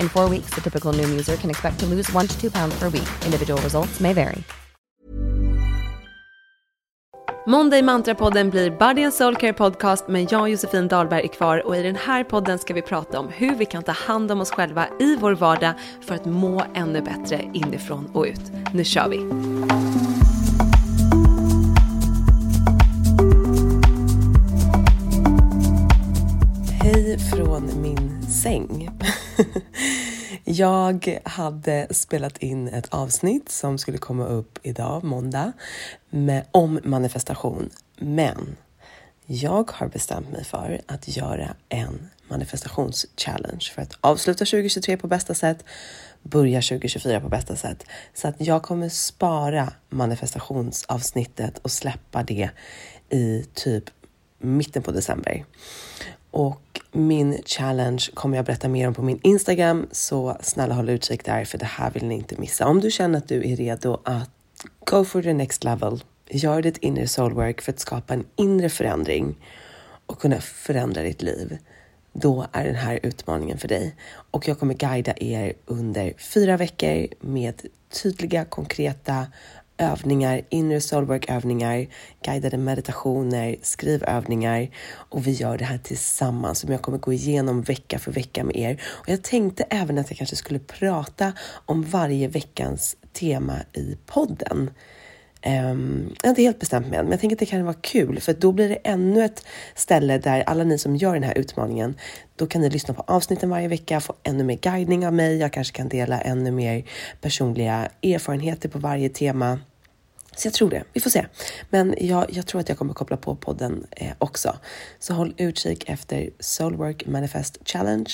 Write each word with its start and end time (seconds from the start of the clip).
In 0.00 0.08
four 0.08 0.28
weeks, 0.28 0.54
the 0.54 0.60
typical 0.60 0.92
Noom 0.92 1.10
user 1.10 1.36
can 1.36 1.50
expect 1.50 1.80
to 1.80 1.86
lose 1.86 2.12
one 2.12 2.26
to 2.26 2.40
two 2.40 2.50
pounds 2.50 2.78
per 2.78 2.90
week. 2.90 3.08
Individual 3.24 3.60
results 3.62 4.00
may 4.00 4.12
vary. 4.12 4.44
Monday 7.46 7.82
Mantra-podden 7.82 8.50
blir 8.50 8.70
Body 8.70 9.04
and 9.04 9.14
Soul 9.14 9.36
Care 9.36 9.52
Podcast 9.52 10.08
men 10.08 10.26
jag 10.30 10.40
och 10.40 10.48
Josefin 10.48 10.88
Dahlberg 10.88 11.24
är 11.24 11.28
kvar 11.28 11.66
och 11.66 11.76
i 11.76 11.82
den 11.82 11.96
här 11.96 12.24
podden 12.24 12.58
ska 12.58 12.74
vi 12.74 12.82
prata 12.82 13.20
om 13.20 13.28
hur 13.28 13.54
vi 13.54 13.64
kan 13.64 13.82
ta 13.82 13.92
hand 13.92 14.32
om 14.32 14.40
oss 14.40 14.50
själva 14.50 14.88
i 15.00 15.16
vår 15.16 15.32
vardag 15.32 15.72
för 16.00 16.14
att 16.14 16.24
må 16.24 16.62
ännu 16.74 17.02
bättre 17.02 17.50
inifrån 17.54 18.10
och 18.12 18.24
ut. 18.24 18.52
Nu 18.72 18.84
kör 18.84 19.08
vi! 19.08 19.18
Hej 26.82 27.18
från 27.18 27.82
min 27.82 28.07
säng. 28.30 28.90
Jag 30.44 31.18
hade 31.24 31.86
spelat 31.90 32.38
in 32.38 32.68
ett 32.68 32.88
avsnitt 32.88 33.48
som 33.48 33.78
skulle 33.78 33.98
komma 33.98 34.26
upp 34.26 34.58
idag, 34.62 35.04
måndag, 35.04 35.52
med, 36.10 36.44
om 36.50 36.80
manifestation. 36.84 37.70
Men 37.96 38.56
jag 39.26 39.70
har 39.70 39.88
bestämt 39.88 40.30
mig 40.30 40.44
för 40.44 40.80
att 40.86 41.16
göra 41.16 41.54
en 41.68 42.08
manifestationschallenge 42.28 43.70
för 43.74 43.82
att 43.82 43.98
avsluta 44.00 44.38
2023 44.38 44.96
på 44.96 45.06
bästa 45.06 45.34
sätt, 45.34 45.64
börja 46.22 46.62
2024 46.62 47.20
på 47.20 47.28
bästa 47.28 47.56
sätt. 47.56 47.84
Så 48.14 48.28
att 48.28 48.34
jag 48.38 48.62
kommer 48.62 48.88
spara 48.88 49.72
manifestationsavsnittet 49.88 51.58
och 51.58 51.70
släppa 51.70 52.22
det 52.22 52.50
i 53.10 53.44
typ 53.54 53.84
mitten 54.38 54.82
på 54.82 54.90
december. 54.90 55.44
Och 56.30 56.62
min 56.92 57.42
challenge 57.44 58.04
kommer 58.14 58.36
jag 58.36 58.44
berätta 58.44 58.68
mer 58.68 58.88
om 58.88 58.94
på 58.94 59.02
min 59.02 59.20
Instagram, 59.22 59.86
så 59.92 60.36
snälla 60.40 60.74
håll 60.74 60.88
utkik 60.88 61.24
där 61.24 61.44
för 61.44 61.58
det 61.58 61.66
här 61.66 61.90
vill 61.90 62.06
ni 62.06 62.14
inte 62.14 62.40
missa. 62.40 62.66
Om 62.66 62.80
du 62.80 62.90
känner 62.90 63.18
att 63.18 63.28
du 63.28 63.52
är 63.52 63.56
redo 63.56 64.00
att 64.04 64.30
go 64.84 65.04
for 65.04 65.22
the 65.22 65.32
next 65.32 65.64
level, 65.64 66.04
gör 66.30 66.62
ditt 66.62 66.76
inre 66.76 67.08
soulwork 67.08 67.60
för 67.60 67.72
att 67.72 67.80
skapa 67.80 68.14
en 68.14 68.24
inre 68.36 68.68
förändring 68.68 69.36
och 70.06 70.20
kunna 70.20 70.40
förändra 70.40 71.02
ditt 71.02 71.22
liv, 71.22 71.58
då 72.12 72.46
är 72.52 72.64
den 72.64 72.74
här 72.74 73.00
utmaningen 73.02 73.58
för 73.58 73.68
dig. 73.68 73.94
Och 74.30 74.48
jag 74.48 74.58
kommer 74.58 74.74
guida 74.74 75.12
er 75.16 75.52
under 75.66 76.12
fyra 76.18 76.56
veckor 76.56 77.06
med 77.20 77.62
tydliga, 78.02 78.44
konkreta 78.44 79.26
övningar, 79.78 80.42
inre 80.48 80.80
soulwork-övningar, 80.80 81.86
guidade 82.24 82.56
meditationer, 82.58 83.56
skrivövningar 83.62 84.68
och 84.90 85.26
vi 85.26 85.30
gör 85.30 85.58
det 85.58 85.64
här 85.64 85.78
tillsammans 85.78 86.58
som 86.58 86.72
jag 86.72 86.82
kommer 86.82 86.98
gå 86.98 87.12
igenom 87.12 87.62
vecka 87.62 87.98
för 87.98 88.12
vecka 88.12 88.44
med 88.44 88.56
er. 88.56 88.82
Och 88.84 89.08
jag 89.08 89.22
tänkte 89.22 89.64
även 89.70 89.98
att 89.98 90.10
jag 90.10 90.18
kanske 90.18 90.36
skulle 90.36 90.58
prata 90.58 91.32
om 91.66 91.82
varje 91.82 92.28
veckans 92.28 92.96
tema 93.12 93.56
i 93.72 93.96
podden. 94.06 94.70
Um, 95.46 96.14
jag 96.22 96.28
har 96.28 96.30
inte 96.30 96.42
helt 96.42 96.58
bestämt 96.58 96.88
mig 96.88 96.98
än, 96.98 97.04
men 97.04 97.12
jag 97.12 97.20
tänker 97.20 97.36
att 97.36 97.40
det 97.40 97.46
kan 97.46 97.64
vara 97.64 97.74
kul 97.74 98.20
för 98.20 98.32
då 98.34 98.52
blir 98.52 98.68
det 98.68 98.74
ännu 98.74 99.24
ett 99.24 99.46
ställe 99.74 100.18
där 100.18 100.40
alla 100.40 100.64
ni 100.64 100.78
som 100.78 100.96
gör 100.96 101.14
den 101.14 101.22
här 101.22 101.38
utmaningen, 101.38 101.94
då 102.36 102.46
kan 102.46 102.60
ni 102.60 102.70
lyssna 102.70 102.94
på 102.94 103.04
avsnitten 103.06 103.50
varje 103.50 103.68
vecka, 103.68 104.00
få 104.00 104.14
ännu 104.22 104.44
mer 104.44 104.56
guidning 104.56 105.06
av 105.06 105.12
mig. 105.12 105.36
Jag 105.36 105.52
kanske 105.52 105.76
kan 105.76 105.88
dela 105.88 106.20
ännu 106.20 106.50
mer 106.50 106.84
personliga 107.20 107.88
erfarenheter 108.02 108.68
på 108.68 108.78
varje 108.78 109.08
tema. 109.08 109.58
Så 110.38 110.46
jag 110.46 110.54
tror 110.54 110.70
det. 110.70 110.84
Vi 110.92 111.00
får 111.00 111.10
se. 111.10 111.26
Men 111.70 111.94
jag, 112.00 112.26
jag 112.32 112.46
tror 112.46 112.60
att 112.60 112.68
jag 112.68 112.78
kommer 112.78 112.94
koppla 112.94 113.16
på 113.16 113.36
podden 113.36 113.86
eh, 113.90 114.12
också. 114.18 114.56
Så 114.98 115.14
håll 115.14 115.34
utkik 115.36 115.88
efter 115.88 116.30
Soulwork 116.40 117.06
Manifest 117.06 117.58
Challenge. 117.64 118.12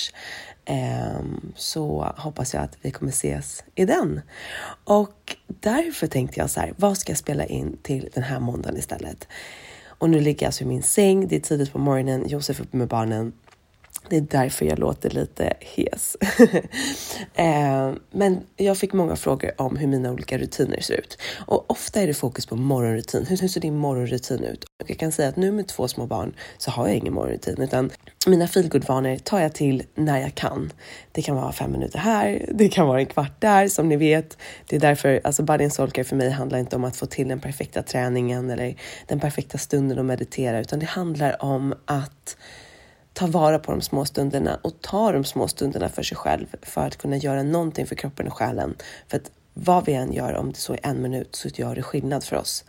Eh, 0.65 1.19
så 1.55 2.13
hoppas 2.17 2.53
jag 2.53 2.63
att 2.63 2.77
vi 2.81 2.91
kommer 2.91 3.11
ses 3.11 3.63
i 3.75 3.85
den. 3.85 4.21
Och 4.83 5.35
därför 5.47 6.07
tänkte 6.07 6.39
jag 6.39 6.49
så 6.49 6.59
här, 6.59 6.73
vad 6.77 6.97
ska 6.97 7.11
jag 7.11 7.17
spela 7.17 7.45
in 7.45 7.77
till 7.83 8.09
den 8.13 8.23
här 8.23 8.39
måndagen 8.39 8.77
istället? 8.77 9.27
Och 9.85 10.09
nu 10.09 10.19
ligger 10.19 10.43
jag 10.43 10.47
alltså 10.47 10.63
i 10.63 10.67
min 10.67 10.83
säng, 10.83 11.27
det 11.27 11.35
är 11.35 11.39
tidigt 11.39 11.71
på 11.71 11.79
morgonen, 11.79 12.27
Josef 12.27 12.59
är 12.59 12.63
uppe 12.63 12.77
med 12.77 12.87
barnen 12.87 13.33
det 14.09 14.17
är 14.17 14.21
därför 14.21 14.65
jag 14.65 14.79
låter 14.79 15.09
lite 15.09 15.53
hes. 15.59 16.17
eh, 17.33 17.93
men 18.11 18.39
jag 18.55 18.77
fick 18.77 18.93
många 18.93 19.15
frågor 19.15 19.51
om 19.61 19.77
hur 19.77 19.87
mina 19.87 20.11
olika 20.11 20.37
rutiner 20.37 20.81
ser 20.81 20.93
ut. 20.93 21.17
Och 21.45 21.71
ofta 21.71 22.01
är 22.01 22.07
det 22.07 22.13
fokus 22.13 22.45
på 22.45 22.55
morgonrutin. 22.55 23.25
Hur, 23.25 23.47
ser 23.47 23.61
din 23.61 23.77
morgonrutin 23.77 24.43
ut? 24.43 24.63
Och 24.63 24.89
jag 24.89 24.97
kan 24.97 25.11
säga 25.11 25.29
att 25.29 25.35
nu 25.35 25.51
med 25.51 25.67
två 25.67 25.87
små 25.87 26.05
barn 26.05 26.35
så 26.57 26.71
har 26.71 26.87
jag 26.87 26.95
ingen 26.95 27.13
morgonrutin 27.13 27.61
utan 27.61 27.91
mina 28.27 28.47
feelgood-vanor 28.47 29.17
tar 29.17 29.39
jag 29.39 29.53
till 29.53 29.83
när 29.95 30.19
jag 30.19 30.35
kan. 30.35 30.71
Det 31.11 31.21
kan 31.21 31.35
vara 31.35 31.51
fem 31.51 31.71
minuter 31.71 31.99
här, 31.99 32.49
det 32.53 32.69
kan 32.69 32.87
vara 32.87 32.99
en 32.99 33.05
kvart 33.05 33.41
där 33.41 33.67
som 33.67 33.89
ni 33.89 33.95
vet. 33.95 34.37
Det 34.67 34.75
är 34.75 34.79
därför, 34.79 35.21
alltså 35.23 35.43
Body 35.43 35.63
and 35.63 35.73
Soul 35.73 35.91
Care 35.91 36.03
för 36.03 36.15
mig 36.15 36.29
handlar 36.29 36.59
inte 36.59 36.75
om 36.75 36.83
att 36.83 36.95
få 36.95 37.05
till 37.05 37.27
den 37.27 37.39
perfekta 37.39 37.83
träningen 37.83 38.49
eller 38.49 38.75
den 39.07 39.19
perfekta 39.19 39.57
stunden 39.57 39.99
att 39.99 40.05
meditera 40.05 40.59
utan 40.59 40.79
det 40.79 40.85
handlar 40.85 41.43
om 41.43 41.73
att 41.85 42.37
ta 43.15 43.27
vara 43.27 43.59
på 43.59 43.71
de 43.71 43.81
små 43.81 44.05
stunderna 44.05 44.59
och 44.61 44.81
ta 44.81 45.11
de 45.11 45.23
små 45.23 45.47
stunderna 45.47 45.89
för 45.89 46.03
sig 46.03 46.17
själv 46.17 46.45
för 46.61 46.87
att 46.87 46.97
kunna 46.97 47.17
göra 47.17 47.43
någonting 47.43 47.85
för 47.85 47.95
kroppen 47.95 48.27
och 48.27 48.33
själen. 48.33 48.75
För 49.07 49.17
att 49.17 49.31
vad 49.53 49.85
vi 49.85 49.93
än 49.93 50.13
gör, 50.13 50.33
om 50.33 50.51
det 50.51 50.57
så 50.57 50.73
är 50.73 50.79
en 50.83 51.01
minut, 51.01 51.35
så 51.35 51.47
gör 51.47 51.75
det 51.75 51.81
skillnad 51.81 52.23
för 52.23 52.35
oss. 52.35 52.65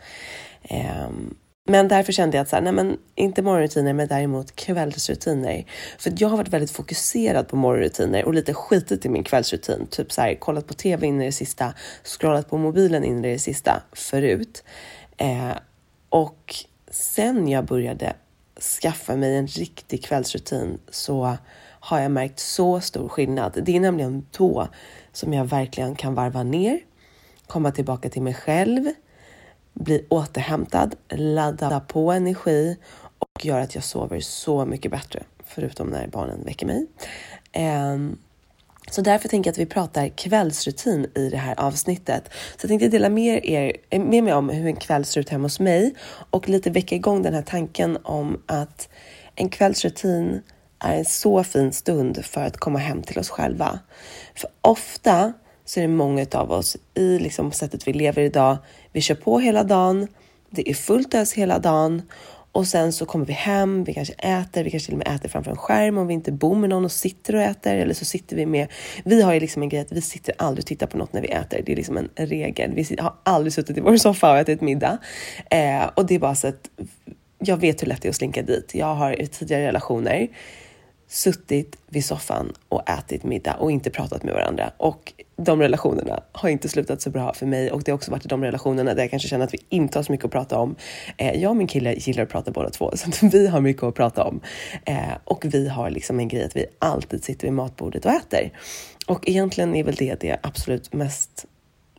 Um, 0.69 1.35
men 1.69 1.87
därför 1.87 2.13
kände 2.13 2.37
jag 2.37 2.41
att 2.41 2.49
så 2.49 2.55
här, 2.55 2.63
nej 2.63 2.73
men 2.73 2.97
inte 3.15 3.41
morgonrutiner, 3.41 3.93
men 3.93 4.07
däremot 4.07 4.55
kvällsrutiner. 4.55 5.65
För 5.97 6.13
jag 6.17 6.29
har 6.29 6.37
varit 6.37 6.53
väldigt 6.53 6.71
fokuserad 6.71 7.47
på 7.47 7.55
morgonrutiner 7.55 8.25
och 8.25 8.33
lite 8.33 8.53
skitit 8.53 9.05
i 9.05 9.09
min 9.09 9.23
kvällsrutin. 9.23 9.87
Typ 9.89 10.11
så 10.11 10.21
här, 10.21 10.35
kollat 10.35 10.67
på 10.67 10.73
TV 10.73 11.07
in 11.07 11.21
i 11.21 11.25
det 11.25 11.31
sista, 11.31 11.73
scrollat 12.03 12.49
på 12.49 12.57
mobilen 12.57 13.03
in 13.03 13.25
i 13.25 13.31
det 13.31 13.39
sista 13.39 13.81
förut. 13.93 14.63
Eh, 15.17 15.57
och 16.09 16.55
sen 16.91 17.47
jag 17.47 17.65
började 17.65 18.13
skaffa 18.61 19.15
mig 19.15 19.37
en 19.37 19.47
riktig 19.47 20.03
kvällsrutin 20.03 20.79
så 20.89 21.37
har 21.79 21.99
jag 21.99 22.11
märkt 22.11 22.39
så 22.39 22.79
stor 22.79 23.09
skillnad. 23.09 23.59
Det 23.63 23.75
är 23.75 23.79
nämligen 23.79 24.25
då 24.37 24.67
som 25.11 25.33
jag 25.33 25.45
verkligen 25.45 25.95
kan 25.95 26.13
varva 26.13 26.43
ner, 26.43 26.79
komma 27.47 27.71
tillbaka 27.71 28.09
till 28.09 28.21
mig 28.21 28.33
själv, 28.33 28.85
bli 29.73 30.05
återhämtad, 30.09 30.95
ladda 31.09 31.79
på 31.79 32.11
energi 32.11 32.77
och 33.19 33.45
göra 33.45 33.61
att 33.61 33.75
jag 33.75 33.83
sover 33.83 34.19
så 34.19 34.65
mycket 34.65 34.91
bättre, 34.91 35.23
förutom 35.43 35.87
när 35.87 36.07
barnen 36.07 36.43
väcker 36.43 36.65
mig. 36.65 36.85
Um, 37.93 38.17
så 38.91 39.01
därför 39.01 39.29
tänker 39.29 39.47
jag 39.47 39.51
att 39.53 39.57
vi 39.57 39.65
pratar 39.65 40.07
kvällsrutin 40.07 41.07
i 41.15 41.29
det 41.29 41.37
här 41.37 41.59
avsnittet. 41.59 42.23
Så 42.57 42.65
jag 42.65 42.69
tänkte 42.69 42.87
dela 42.87 43.09
med, 43.09 43.45
er, 43.45 43.73
eh, 43.89 44.01
med 44.01 44.23
mig 44.23 44.33
om 44.33 44.49
hur 44.49 44.67
en 44.67 44.75
kväll 44.75 45.05
ser 45.05 45.21
ut 45.21 45.29
hemma 45.29 45.45
hos 45.45 45.59
mig 45.59 45.95
och 46.29 46.49
lite 46.49 46.69
väcka 46.69 46.95
igång 46.95 47.21
den 47.21 47.33
här 47.33 47.41
tanken 47.41 47.97
om 48.03 48.41
att 48.45 48.89
en 49.35 49.49
kvällsrutin 49.49 50.41
är 50.79 50.97
en 50.97 51.05
så 51.05 51.43
fin 51.43 51.73
stund 51.73 52.25
för 52.25 52.41
att 52.41 52.57
komma 52.57 52.79
hem 52.79 53.01
till 53.01 53.19
oss 53.19 53.29
själva. 53.29 53.79
För 54.35 54.49
ofta 54.61 55.33
så 55.65 55.79
är 55.79 55.81
det 55.81 55.87
många 55.87 56.25
av 56.33 56.51
oss 56.51 56.77
i 56.93 57.19
liksom 57.19 57.51
sättet 57.51 57.87
vi 57.87 57.93
lever 57.93 58.21
idag. 58.21 58.57
Vi 58.91 59.01
kör 59.01 59.15
på 59.15 59.39
hela 59.39 59.63
dagen. 59.63 60.07
Det 60.49 60.69
är 60.69 60.73
fullt 60.73 61.13
ös 61.13 61.33
hela 61.33 61.59
dagen 61.59 62.01
och 62.57 62.67
sen 62.67 62.93
så 62.93 63.05
kommer 63.05 63.25
vi 63.25 63.33
hem, 63.33 63.83
vi 63.83 63.93
kanske 63.93 64.13
äter, 64.13 64.63
vi 64.63 64.71
kanske 64.71 64.85
till 64.87 64.93
och 64.93 65.07
med 65.07 65.15
äter 65.15 65.29
framför 65.29 65.51
en 65.51 65.57
skärm 65.57 65.97
om 65.97 66.07
vi 66.07 66.13
inte 66.13 66.31
bor 66.31 66.55
med 66.55 66.69
någon 66.69 66.85
och 66.85 66.91
sitter 66.91 67.35
och 67.35 67.41
äter. 67.41 67.75
Eller 67.75 67.93
så 67.93 68.05
sitter 68.05 68.35
vi 68.35 68.45
med, 68.45 68.67
vi 69.05 69.21
har 69.21 69.33
ju 69.33 69.39
liksom 69.39 69.61
en 69.61 69.69
grej 69.69 69.81
att 69.81 69.91
vi 69.91 70.01
sitter 70.01 70.35
aldrig 70.37 70.63
och 70.63 70.67
tittar 70.67 70.87
på 70.87 70.97
något 70.97 71.13
när 71.13 71.21
vi 71.21 71.27
äter. 71.27 71.61
Det 71.65 71.71
är 71.71 71.75
liksom 71.75 71.97
en 71.97 72.09
regel. 72.15 72.71
Vi 72.75 72.95
har 72.99 73.13
aldrig 73.23 73.53
suttit 73.53 73.77
i 73.77 73.81
vår 73.81 73.97
soffa 73.97 74.31
och 74.31 74.37
ätit 74.37 74.61
middag. 74.61 74.97
Eh, 75.49 75.89
och 75.95 76.05
det 76.05 76.15
är 76.15 76.19
bara 76.19 76.35
så 76.35 76.47
att 76.47 76.69
jag 77.39 77.57
vet 77.57 77.81
hur 77.81 77.87
lätt 77.87 78.01
det 78.01 78.07
är 78.07 78.09
att 78.09 78.15
slinka 78.15 78.41
dit. 78.41 78.71
Jag 78.75 78.95
har 78.95 79.21
i 79.21 79.27
tidigare 79.27 79.67
relationer 79.67 80.27
suttit 81.07 81.77
vid 81.87 82.05
soffan 82.05 82.53
och 82.69 82.89
ätit 82.89 83.23
middag 83.23 83.53
och 83.53 83.71
inte 83.71 83.89
pratat 83.89 84.23
med 84.23 84.33
varandra. 84.33 84.71
Och 84.77 85.13
de 85.35 85.61
relationerna 85.61 86.23
har 86.31 86.49
inte 86.49 86.69
slutat 86.69 87.01
så 87.01 87.09
bra 87.09 87.33
för 87.33 87.45
mig 87.45 87.71
och 87.71 87.83
det 87.83 87.91
har 87.91 87.95
också 87.95 88.11
varit 88.11 88.25
i 88.25 88.27
de 88.27 88.43
relationerna 88.43 88.93
där 88.93 89.03
jag 89.03 89.09
kanske 89.09 89.29
känner 89.29 89.45
att 89.45 89.53
vi 89.53 89.65
inte 89.69 89.97
har 89.97 90.03
så 90.03 90.11
mycket 90.11 90.25
att 90.25 90.31
prata 90.31 90.59
om. 90.59 90.75
Eh, 91.17 91.41
jag 91.41 91.49
och 91.49 91.57
min 91.57 91.67
kille 91.67 91.93
gillar 91.93 92.23
att 92.23 92.29
prata 92.29 92.51
båda 92.51 92.69
två, 92.69 92.91
så 92.95 93.27
vi 93.27 93.47
har 93.47 93.61
mycket 93.61 93.83
att 93.83 93.95
prata 93.95 94.23
om. 94.23 94.39
Eh, 94.85 95.13
och 95.23 95.45
vi 95.45 95.67
har 95.67 95.89
liksom 95.89 96.19
en 96.19 96.27
grej 96.27 96.43
att 96.43 96.55
vi 96.55 96.65
alltid 96.79 97.23
sitter 97.23 97.47
vid 97.47 97.53
matbordet 97.53 98.05
och 98.05 98.11
äter. 98.11 98.51
Och 99.07 99.29
egentligen 99.29 99.75
är 99.75 99.83
väl 99.83 99.95
det 99.95 100.19
det 100.19 100.39
absolut 100.43 100.93
mest 100.93 101.45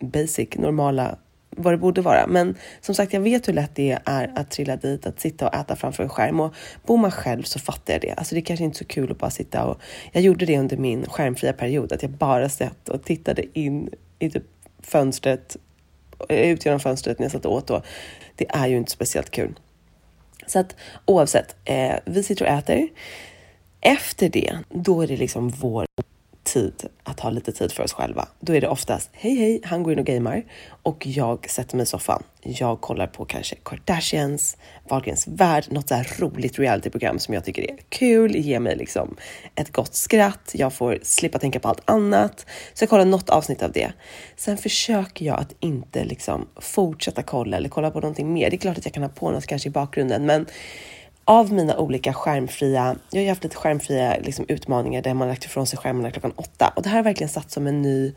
basic, 0.01 0.49
normala 0.57 1.19
vad 1.59 1.73
det 1.73 1.79
borde 1.79 2.01
vara. 2.01 2.27
Men 2.27 2.55
som 2.81 2.95
sagt, 2.95 3.13
jag 3.13 3.21
vet 3.21 3.49
hur 3.49 3.53
lätt 3.53 3.75
det 3.75 3.99
är 4.05 4.33
att 4.37 4.51
trilla 4.51 4.77
dit, 4.77 5.07
att 5.07 5.21
sitta 5.21 5.49
och 5.49 5.55
äta 5.55 5.77
framför 5.77 6.03
en 6.03 6.09
skärm. 6.09 6.41
Och 6.41 6.55
bor 6.87 6.97
man 6.97 7.11
själv 7.11 7.43
så 7.43 7.59
fattar 7.59 7.93
jag 7.95 8.01
det. 8.01 8.13
Alltså 8.13 8.35
det 8.35 8.39
är 8.39 8.45
kanske 8.45 8.65
inte 8.65 8.77
är 8.77 8.79
så 8.79 8.85
kul 8.85 9.11
att 9.11 9.19
bara 9.19 9.31
sitta 9.31 9.65
och... 9.65 9.81
Jag 10.13 10.23
gjorde 10.23 10.47
det 10.47 10.59
under 10.59 10.77
min 10.77 11.07
skärmfria 11.07 11.53
period, 11.53 11.93
att 11.93 12.03
jag 12.03 12.11
bara 12.11 12.49
satt 12.49 12.89
och 12.89 13.05
tittade 13.05 13.59
in 13.59 13.91
i 14.19 14.31
typ 14.31 14.45
fönstret, 14.83 15.57
ut 16.29 16.65
genom 16.65 16.81
fönstret 16.81 17.19
när 17.19 17.25
jag 17.25 17.33
satt 17.33 17.45
och 17.45 17.53
åt. 17.53 17.67
då. 17.67 17.83
det 18.35 18.51
är 18.51 18.67
ju 18.67 18.77
inte 18.77 18.91
speciellt 18.91 19.31
kul. 19.31 19.59
Så 20.47 20.59
att 20.59 20.77
oavsett, 21.05 21.57
eh, 21.65 21.95
vi 22.05 22.23
sitter 22.23 22.45
och 22.45 22.51
äter. 22.51 22.89
Efter 23.81 24.29
det, 24.29 24.59
då 24.69 25.03
är 25.03 25.07
det 25.07 25.17
liksom 25.17 25.49
vår 25.49 25.87
tid 26.44 26.85
att 27.02 27.20
ha 27.20 27.31
lite 27.31 27.52
tid 27.52 27.73
för 27.73 27.85
oss 27.85 27.93
själva. 27.93 28.29
Då 28.40 28.55
är 28.55 28.61
det 28.61 28.69
oftast 28.69 29.11
hej 29.12 29.37
hej, 29.37 29.61
han 29.64 29.82
går 29.82 29.93
in 29.93 29.99
och 29.99 30.06
gamer 30.06 30.44
och 30.82 31.06
jag 31.06 31.50
sätter 31.50 31.76
mig 31.76 31.82
i 31.82 31.87
soffan. 31.87 32.23
Jag 32.43 32.81
kollar 32.81 33.06
på 33.06 33.25
kanske 33.25 33.56
Kardashians, 33.56 34.56
Wahlgrens 34.88 35.29
värld, 35.29 35.64
något 35.70 35.88
så 35.88 35.94
här 35.94 36.17
roligt 36.19 36.58
realityprogram 36.58 37.19
som 37.19 37.35
jag 37.35 37.44
tycker 37.44 37.70
är 37.70 37.76
kul, 37.88 38.37
ger 38.37 38.61
mig 38.61 38.76
liksom 38.76 39.17
ett 39.55 39.73
gott 39.73 39.94
skratt. 39.94 40.52
Jag 40.55 40.73
får 40.73 40.99
slippa 41.02 41.38
tänka 41.38 41.61
på 41.61 41.69
allt 41.69 41.90
annat. 41.90 42.46
Så 42.75 42.82
jag 42.82 42.90
kollar 42.90 43.05
något 43.05 43.31
avsnitt 43.31 43.62
av 43.62 43.73
det. 43.73 43.93
Sen 44.37 44.56
försöker 44.56 45.25
jag 45.25 45.38
att 45.38 45.55
inte 45.61 46.05
liksom 46.05 46.49
fortsätta 46.56 47.23
kolla 47.23 47.56
eller 47.56 47.69
kolla 47.69 47.90
på 47.90 48.00
någonting 48.00 48.32
mer. 48.32 48.50
Det 48.50 48.56
är 48.56 48.58
klart 48.58 48.79
att 48.79 48.85
jag 48.85 48.94
kan 48.94 49.02
ha 49.02 49.11
på 49.11 49.31
något 49.31 49.46
kanske 49.46 49.69
i 49.69 49.73
bakgrunden, 49.73 50.26
men 50.26 50.46
av 51.29 51.53
mina 51.53 51.77
olika 51.77 52.13
skärmfria, 52.13 52.97
jag 53.11 53.19
har 53.19 53.23
ju 53.23 53.29
haft 53.29 53.45
lite 53.45 53.57
skärmfria 53.57 54.17
liksom, 54.21 54.45
utmaningar 54.49 55.03
där 55.03 55.15
man 55.15 55.29
lagt 55.29 55.45
ifrån 55.45 55.67
sig 55.67 55.79
skärmarna 55.79 56.11
klockan 56.11 56.33
åtta 56.37 56.73
och 56.77 56.83
det 56.83 56.89
här 56.89 56.97
har 56.97 57.05
verkligen 57.05 57.29
satt 57.29 57.51
som 57.51 57.67
en 57.67 57.83
ny 57.83 58.15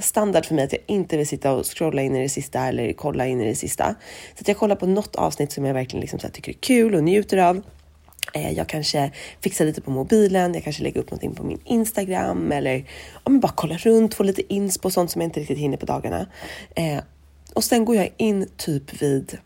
standard 0.00 0.46
för 0.46 0.54
mig 0.54 0.64
att 0.64 0.72
jag 0.72 0.82
inte 0.86 1.16
vill 1.16 1.28
sitta 1.28 1.52
och 1.52 1.66
scrolla 1.66 2.02
in 2.02 2.16
i 2.16 2.22
det 2.22 2.28
sista 2.28 2.66
eller 2.66 2.92
kolla 2.92 3.26
in 3.26 3.40
i 3.40 3.48
det 3.48 3.54
sista. 3.54 3.94
Så 4.34 4.40
att 4.40 4.48
jag 4.48 4.56
kollar 4.56 4.76
på 4.76 4.86
något 4.86 5.16
avsnitt 5.16 5.52
som 5.52 5.64
jag 5.64 5.74
verkligen 5.74 6.00
liksom 6.00 6.18
så 6.18 6.28
tycker 6.28 6.52
är 6.52 6.56
kul 6.56 6.94
och 6.94 7.04
njuter 7.04 7.38
av. 7.38 7.62
Eh, 8.34 8.52
jag 8.52 8.68
kanske 8.68 9.10
fixar 9.40 9.64
lite 9.64 9.80
på 9.80 9.90
mobilen, 9.90 10.54
jag 10.54 10.64
kanske 10.64 10.82
lägger 10.82 11.00
upp 11.00 11.10
någonting 11.10 11.34
på 11.34 11.42
min 11.42 11.60
Instagram 11.64 12.52
eller 12.52 12.84
ja, 13.24 13.32
bara 13.32 13.52
kollar 13.52 13.78
runt, 13.78 14.14
får 14.14 14.24
lite 14.24 14.54
inspo 14.54 14.88
och 14.88 14.92
sånt 14.92 15.10
som 15.10 15.20
jag 15.20 15.26
inte 15.26 15.40
riktigt 15.40 15.58
hinner 15.58 15.76
på 15.76 15.86
dagarna. 15.86 16.26
Eh, 16.74 16.98
och 17.54 17.64
sen 17.64 17.84
går 17.84 17.96
jag 17.96 18.08
in 18.16 18.48
typ 18.56 19.02
vid 19.02 19.38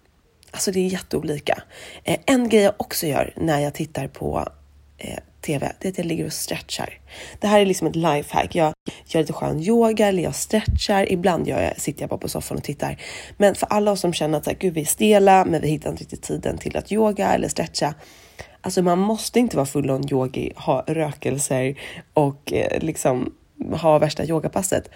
Alltså 0.55 0.71
det 0.71 0.81
är 0.81 0.89
jätteolika. 0.89 1.62
Eh, 2.05 2.19
en 2.27 2.49
grej 2.49 2.62
jag 2.62 2.75
också 2.77 3.06
gör 3.06 3.33
när 3.37 3.61
jag 3.61 3.75
tittar 3.75 4.09
på 4.09 4.49
eh, 4.99 5.19
TV, 5.41 5.73
det 5.81 5.89
är 5.89 5.93
att 5.93 5.99
jag 5.99 6.06
ligger 6.06 6.27
och 6.27 6.33
stretchar. 6.33 6.99
Det 7.41 7.47
här 7.47 7.61
är 7.61 7.67
liksom 7.67 7.87
ett 7.87 7.97
lifehack. 7.97 8.55
Jag 8.55 8.73
gör 9.06 9.21
lite 9.21 9.33
skön 9.33 9.61
yoga 9.61 10.06
eller 10.06 10.23
jag 10.23 10.35
stretchar. 10.35 11.12
Ibland 11.12 11.49
gör 11.49 11.62
jag, 11.62 11.81
sitter 11.81 12.03
jag 12.03 12.11
bara 12.11 12.19
på 12.19 12.29
soffan 12.29 12.56
och 12.56 12.65
tittar. 12.65 13.01
Men 13.37 13.55
för 13.55 13.67
alla 13.67 13.91
oss 13.93 14.01
som 14.01 14.12
känner 14.12 14.39
att 14.39 14.45
så 14.45 14.51
här, 14.51 14.59
gud, 14.59 14.75
vi 14.75 14.81
är 14.81 14.85
stela, 14.85 15.45
men 15.45 15.61
vi 15.61 15.69
hittar 15.69 15.91
inte 15.91 16.03
riktigt 16.03 16.23
tiden 16.23 16.59
till 16.59 16.77
att 16.77 16.93
yoga 16.93 17.35
eller 17.35 17.49
stretcha. 17.49 17.95
Alltså 18.61 18.83
man 18.83 18.99
måste 18.99 19.41
inte 19.41 19.56
vara 19.56 19.67
full 19.67 19.91
on 19.91 20.12
yogi, 20.12 20.53
ha 20.56 20.85
rökelser 20.87 21.81
och 22.15 22.53
eh, 22.53 22.83
liksom 22.83 23.35
ha 23.73 23.99
värsta 23.99 24.25
yogapasset. 24.25 24.91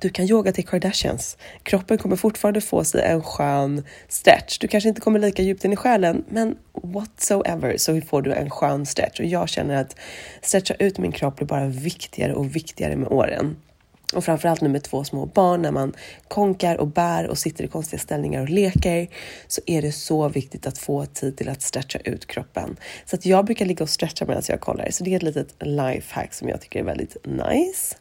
Du 0.00 0.08
kan 0.08 0.26
yoga 0.26 0.52
till 0.52 0.66
Kardashians. 0.66 1.36
Kroppen 1.62 1.98
kommer 1.98 2.16
fortfarande 2.16 2.60
få 2.60 2.84
sig 2.84 3.02
en 3.02 3.22
skön 3.22 3.84
stretch. 4.08 4.58
Du 4.58 4.68
kanske 4.68 4.88
inte 4.88 5.00
kommer 5.00 5.18
lika 5.18 5.42
djupt 5.42 5.64
in 5.64 5.72
i 5.72 5.76
själen, 5.76 6.24
men 6.28 6.56
whatsoever 6.82 7.76
så 7.76 8.00
får 8.00 8.22
du 8.22 8.32
en 8.32 8.50
skön 8.50 8.86
stretch. 8.86 9.20
Och 9.20 9.26
jag 9.26 9.48
känner 9.48 9.76
att 9.76 9.96
stretcha 10.42 10.74
ut 10.74 10.98
min 10.98 11.12
kropp 11.12 11.36
blir 11.36 11.46
bara 11.46 11.66
viktigare 11.66 12.34
och 12.34 12.56
viktigare 12.56 12.96
med 12.96 13.08
åren. 13.08 13.56
Och 14.14 14.24
framförallt 14.24 14.60
nu 14.60 14.68
med 14.68 14.82
två 14.82 15.04
små 15.04 15.26
barn, 15.26 15.62
när 15.62 15.70
man 15.70 15.92
konkar 16.28 16.76
och 16.76 16.86
bär 16.86 17.26
och 17.26 17.38
sitter 17.38 17.64
i 17.64 17.68
konstiga 17.68 18.00
ställningar 18.00 18.42
och 18.42 18.48
leker, 18.48 19.08
så 19.48 19.60
är 19.66 19.82
det 19.82 19.92
så 19.92 20.28
viktigt 20.28 20.66
att 20.66 20.78
få 20.78 21.06
tid 21.06 21.36
till 21.36 21.48
att 21.48 21.62
stretcha 21.62 21.98
ut 21.98 22.26
kroppen. 22.26 22.76
Så 23.04 23.16
att 23.16 23.26
jag 23.26 23.44
brukar 23.44 23.66
ligga 23.66 23.82
och 23.82 23.90
stretcha 23.90 24.24
medan 24.24 24.42
jag 24.48 24.60
kollar, 24.60 24.90
så 24.90 25.04
det 25.04 25.12
är 25.12 25.16
ett 25.16 25.22
litet 25.22 25.54
lifehack 25.60 26.34
som 26.34 26.48
jag 26.48 26.60
tycker 26.60 26.80
är 26.80 26.84
väldigt 26.84 27.16
nice. 27.24 27.96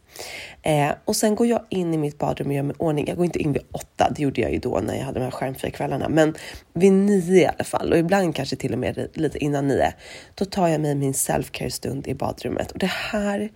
Eh, 0.62 0.92
och 1.06 1.16
sen 1.16 1.36
går 1.36 1.48
jag 1.48 1.62
in 1.70 1.94
i 1.94 1.98
mitt 1.98 2.18
badrum 2.18 2.48
och 2.48 2.54
gör 2.54 2.64
mig 2.64 2.76
ordning. 2.80 3.08
Jag 3.08 3.18
går 3.18 3.26
inte 3.26 3.40
in 3.40 3.54
vid 3.54 3.64
åtta, 3.72 4.10
det 4.16 4.22
gjorde 4.24 4.42
jag 4.42 4.52
ju 4.52 4.60
då 4.60 4.80
när 4.80 4.96
jag 4.96 5.06
hade 5.06 5.20
de 5.20 5.24
här 5.24 5.32
skärmfria 5.32 5.72
kvällarna, 5.72 6.10
men 6.10 6.36
vid 6.74 6.94
nio 6.94 7.42
i 7.42 7.46
alla 7.46 7.64
fall 7.64 7.92
och 7.92 7.98
ibland 7.98 8.36
kanske 8.36 8.56
till 8.56 8.74
och 8.74 8.80
med 8.80 9.08
lite 9.14 9.38
innan 9.38 9.68
nio. 9.68 9.94
Då 10.36 10.46
tar 10.46 10.68
jag 10.68 10.82
mig 10.82 10.96
min 10.96 11.14
selfcare 11.14 11.72
stund 11.72 12.08
i 12.08 12.16
badrummet 12.16 12.72
och 12.72 12.80
det 12.80 12.92
här 12.92 13.50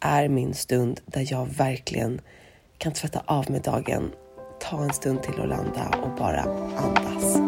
är 0.00 0.28
min 0.28 0.54
stund 0.54 1.00
där 1.06 1.26
jag 1.30 1.46
verkligen 1.46 2.20
kan 2.78 2.92
tvätta 2.92 3.22
av 3.26 3.50
mig 3.50 3.60
dagen, 3.60 4.12
ta 4.60 4.82
en 4.82 4.92
stund 4.92 5.22
till 5.22 5.40
att 5.40 5.48
landa 5.48 5.98
och 6.02 6.18
bara 6.18 6.40
andas. 6.76 7.43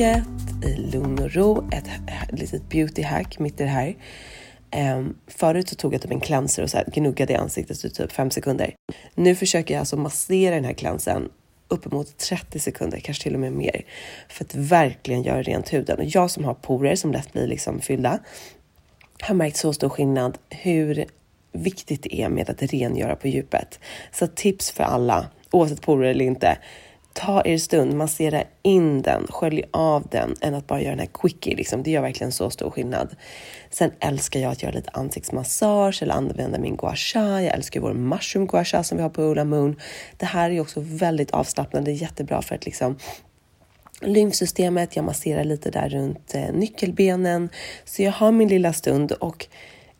Sminket 0.00 0.64
i 0.64 0.76
lugn 0.76 1.18
och 1.18 1.34
ro, 1.34 1.68
ett 1.72 2.40
litet 2.40 2.68
beauty 2.68 3.02
hack 3.02 3.38
mitt 3.38 3.60
i 3.60 3.64
det 3.64 3.70
här. 3.70 3.96
Um, 4.96 5.16
förut 5.26 5.68
så 5.68 5.74
tog 5.74 5.94
jag 5.94 6.02
typ 6.02 6.10
en 6.10 6.20
cleanser 6.20 6.62
och 6.62 6.70
så 6.70 6.76
här 6.76 6.84
gnuggade 6.94 7.32
i 7.32 7.36
ansiktet 7.36 7.84
i 7.84 7.90
typ 7.90 8.12
5 8.12 8.30
sekunder. 8.30 8.74
Nu 9.14 9.34
försöker 9.34 9.74
jag 9.74 9.80
alltså 9.80 9.96
massera 9.96 10.54
den 10.54 10.64
här 10.64 10.72
cleansern 10.72 11.28
uppemot 11.68 12.18
30 12.18 12.58
sekunder, 12.58 13.00
kanske 13.00 13.22
till 13.22 13.34
och 13.34 13.40
med 13.40 13.52
mer, 13.52 13.84
för 14.28 14.44
att 14.44 14.54
verkligen 14.54 15.22
göra 15.22 15.42
rent 15.42 15.72
huden. 15.72 15.98
Och 15.98 16.04
jag 16.04 16.30
som 16.30 16.44
har 16.44 16.54
porer 16.54 16.96
som 16.96 17.12
lätt 17.12 17.32
blir 17.32 17.46
liksom 17.46 17.80
fyllda 17.80 18.18
har 19.20 19.34
märkt 19.34 19.56
så 19.56 19.72
stor 19.72 19.88
skillnad 19.88 20.38
hur 20.50 21.04
viktigt 21.52 22.02
det 22.02 22.22
är 22.22 22.28
med 22.28 22.50
att 22.50 22.62
rengöra 22.62 23.16
på 23.16 23.28
djupet. 23.28 23.80
Så 24.12 24.26
tips 24.26 24.70
för 24.70 24.84
alla, 24.84 25.26
oavsett 25.50 25.82
porer 25.82 26.10
eller 26.10 26.24
inte, 26.24 26.58
ta 27.20 27.42
er 27.44 27.58
stund, 27.58 27.94
massera 27.94 28.44
in 28.62 29.02
den, 29.02 29.26
skölj 29.28 29.64
av 29.70 30.06
den 30.10 30.34
än 30.40 30.54
att 30.54 30.66
bara 30.66 30.80
göra 30.80 30.90
den 30.90 30.98
här 30.98 31.10
quickie. 31.14 31.56
Liksom. 31.56 31.82
Det 31.82 31.90
gör 31.90 32.02
verkligen 32.02 32.32
så 32.32 32.50
stor 32.50 32.70
skillnad. 32.70 33.16
Sen 33.70 33.90
älskar 34.00 34.40
jag 34.40 34.52
att 34.52 34.62
göra 34.62 34.72
lite 34.72 34.90
ansiktsmassage 34.90 36.02
eller 36.02 36.14
använda 36.14 36.58
min 36.58 36.76
gua 36.76 36.96
sha. 36.96 37.42
Jag 37.42 37.54
älskar 37.54 37.80
vår 37.80 37.92
mushroom 37.92 38.46
gua 38.46 38.64
sha 38.64 38.82
som 38.82 38.96
vi 38.96 39.02
har 39.02 39.10
på 39.10 39.22
Ola 39.22 39.44
Moon. 39.44 39.76
Det 40.16 40.26
här 40.26 40.50
är 40.50 40.60
också 40.60 40.80
väldigt 40.80 41.30
avslappnande, 41.30 41.92
jättebra 41.92 42.42
för 42.42 42.54
att 42.54 42.64
liksom 42.64 42.96
lymfsystemet. 44.00 44.96
Jag 44.96 45.04
masserar 45.04 45.44
lite 45.44 45.70
där 45.70 45.88
runt 45.88 46.34
eh, 46.34 46.52
nyckelbenen. 46.52 47.48
Så 47.84 48.02
jag 48.02 48.12
har 48.12 48.32
min 48.32 48.48
lilla 48.48 48.72
stund 48.72 49.12
och 49.12 49.46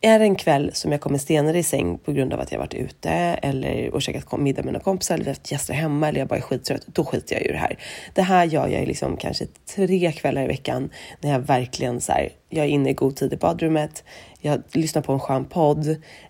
är 0.01 0.19
det 0.19 0.25
en 0.25 0.35
kväll 0.35 0.71
som 0.73 0.91
jag 0.91 1.01
kommer 1.01 1.17
senare 1.17 1.59
i 1.59 1.63
säng 1.63 1.97
på 1.97 2.11
grund 2.11 2.33
av 2.33 2.39
att 2.39 2.51
jag 2.51 2.59
varit 2.59 2.73
ute 2.73 3.09
eller 3.41 3.93
och 3.93 4.01
käkat 4.01 4.39
middag 4.39 4.63
med 4.63 4.73
några 4.73 4.83
kompisar 4.83 5.15
eller 5.15 5.25
vi 5.25 5.31
haft 5.31 5.51
gäster 5.51 5.73
hemma 5.73 6.09
eller 6.09 6.19
jag 6.19 6.27
bara 6.27 6.35
är 6.37 6.41
skittrött, 6.41 6.85
då 6.85 7.05
skiter 7.05 7.35
jag 7.35 7.45
i 7.45 7.51
det 7.51 7.57
här. 7.57 7.77
Det 8.13 8.21
här 8.21 8.45
gör 8.45 8.67
jag 8.67 8.87
liksom 8.87 9.17
kanske 9.17 9.45
tre 9.75 10.11
kvällar 10.11 10.43
i 10.43 10.47
veckan 10.47 10.89
när 11.19 11.31
jag 11.31 11.39
verkligen 11.39 12.01
så 12.01 12.11
här, 12.11 12.29
jag 12.49 12.65
är 12.65 12.69
inne 12.69 12.89
i 12.89 12.93
god 12.93 13.15
tid 13.15 13.33
i 13.33 13.37
badrummet, 13.37 14.03
jag 14.39 14.61
lyssnar 14.71 15.01
på 15.01 15.13
en 15.13 15.19
skön 15.19 15.45
podd 15.45 15.87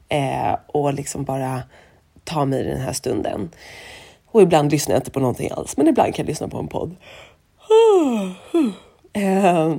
eh, 0.09 0.55
och 0.67 0.93
liksom 0.93 1.23
bara 1.23 1.63
tar 2.23 2.45
mig 2.45 2.63
den 2.63 2.81
här 2.81 2.93
stunden. 2.93 3.49
Och 4.25 4.41
ibland 4.41 4.71
lyssnar 4.71 4.95
jag 4.95 4.99
inte 4.99 5.11
på 5.11 5.19
någonting 5.19 5.49
alls, 5.51 5.77
men 5.77 5.87
ibland 5.87 6.15
kan 6.15 6.23
jag 6.23 6.29
lyssna 6.29 6.47
på 6.47 6.57
en 6.57 6.67
podd. 6.67 6.95
Eh, 9.13 9.75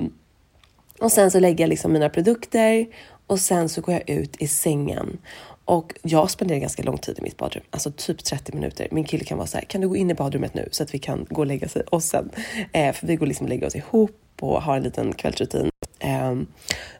och 0.99 1.11
sen 1.11 1.31
så 1.31 1.39
lägger 1.39 1.63
jag 1.63 1.69
liksom 1.69 1.93
mina 1.93 2.09
produkter 2.09 2.85
och 3.27 3.39
sen 3.39 3.69
så 3.69 3.81
går 3.81 3.93
jag 3.93 4.09
ut 4.09 4.41
i 4.41 4.47
sängen. 4.47 5.17
Och 5.65 5.93
jag 6.01 6.29
spenderar 6.29 6.59
ganska 6.59 6.83
lång 6.83 6.97
tid 6.97 7.19
i 7.19 7.21
mitt 7.21 7.37
badrum, 7.37 7.63
alltså 7.69 7.91
typ 7.91 8.23
30 8.23 8.55
minuter. 8.55 8.87
Min 8.91 9.03
kille 9.03 9.23
kan 9.23 9.37
vara 9.37 9.47
så 9.47 9.57
här, 9.57 9.65
kan 9.65 9.81
du 9.81 9.87
gå 9.87 9.95
in 9.95 10.11
i 10.11 10.13
badrummet 10.13 10.53
nu 10.53 10.67
så 10.71 10.83
att 10.83 10.93
vi 10.93 10.99
kan 10.99 11.25
gå 11.29 11.41
och 11.41 11.47
lägga 11.47 11.65
oss 11.67 11.75
och 11.75 12.03
sen, 12.03 12.29
eh, 12.71 12.93
för 12.93 13.07
vi 13.07 13.15
går 13.15 13.25
liksom 13.25 13.45
och 13.45 13.49
lägger 13.49 13.67
oss 13.67 13.75
ihop 13.75 14.19
och 14.39 14.61
har 14.61 14.77
en 14.77 14.83
liten 14.83 15.13
kvällsrutin. 15.13 15.69
Ehm, 16.03 16.47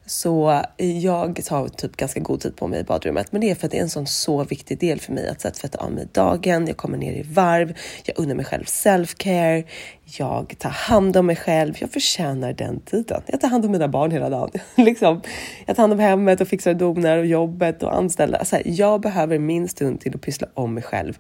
så 0.06 0.62
jag 0.78 1.46
tar 1.46 1.68
typ 1.68 1.98
ganska 1.98 2.20
god 2.20 2.42
tid 2.42 2.56
på 2.56 2.68
mig 2.68 2.80
i 2.80 2.84
badrummet, 2.84 3.32
men 3.32 3.42
det 3.42 3.52
är 3.52 3.56
för 3.56 3.66
att 3.66 3.72
det 3.72 3.78
är 3.78 3.82
en 3.82 3.90
sån 3.90 4.08
så 4.08 4.44
viktig 4.44 4.80
del 4.80 5.00
för 5.00 5.14
mig 5.14 5.28
att 5.28 5.42
så 5.42 5.50
tvätta 5.50 5.78
av 5.78 5.92
mig 5.92 6.08
dagen. 6.12 6.68
Jag 6.68 6.78
kommer 6.78 6.98
ner 6.98 7.14
i 7.14 7.24
varv. 7.24 7.74
Jag 8.06 8.20
unnar 8.20 8.36
mig 8.36 8.46
själv 8.46 8.64
self-care. 8.64 9.64
Jag 10.04 10.56
tar 10.60 10.70
hand 10.70 11.18
om 11.18 11.26
mig 11.26 11.36
själv. 11.36 11.74
Jag 11.80 11.92
förtjänar 11.92 12.54
den 12.54 12.80
tiden. 12.80 13.22
Jag 13.26 13.42
tar 13.42 13.48
hand 13.48 13.66
om 13.66 13.72
mina 13.72 13.88
barn 13.88 14.12
hela 14.12 14.30
dagen. 14.30 14.62
liksom. 14.76 15.22
Jag 15.66 15.76
tar 15.76 15.84
hand 15.84 15.94
om 15.94 16.00
hemmet 16.00 16.42
och 16.42 16.48
fixar 16.48 16.72
och 16.72 16.78
donar 16.78 17.18
och 17.18 17.26
jobbet 17.26 17.84
och 17.84 17.96
anställda. 17.96 18.38
Alltså, 18.38 18.58
jag 18.66 19.02
behöver 19.02 19.40
min 19.40 19.70
stund 19.70 20.02
till 20.02 20.16
att 20.16 20.22
pyssla 20.22 20.48
om 20.54 20.74
mig 20.74 20.84
själv. 20.84 21.18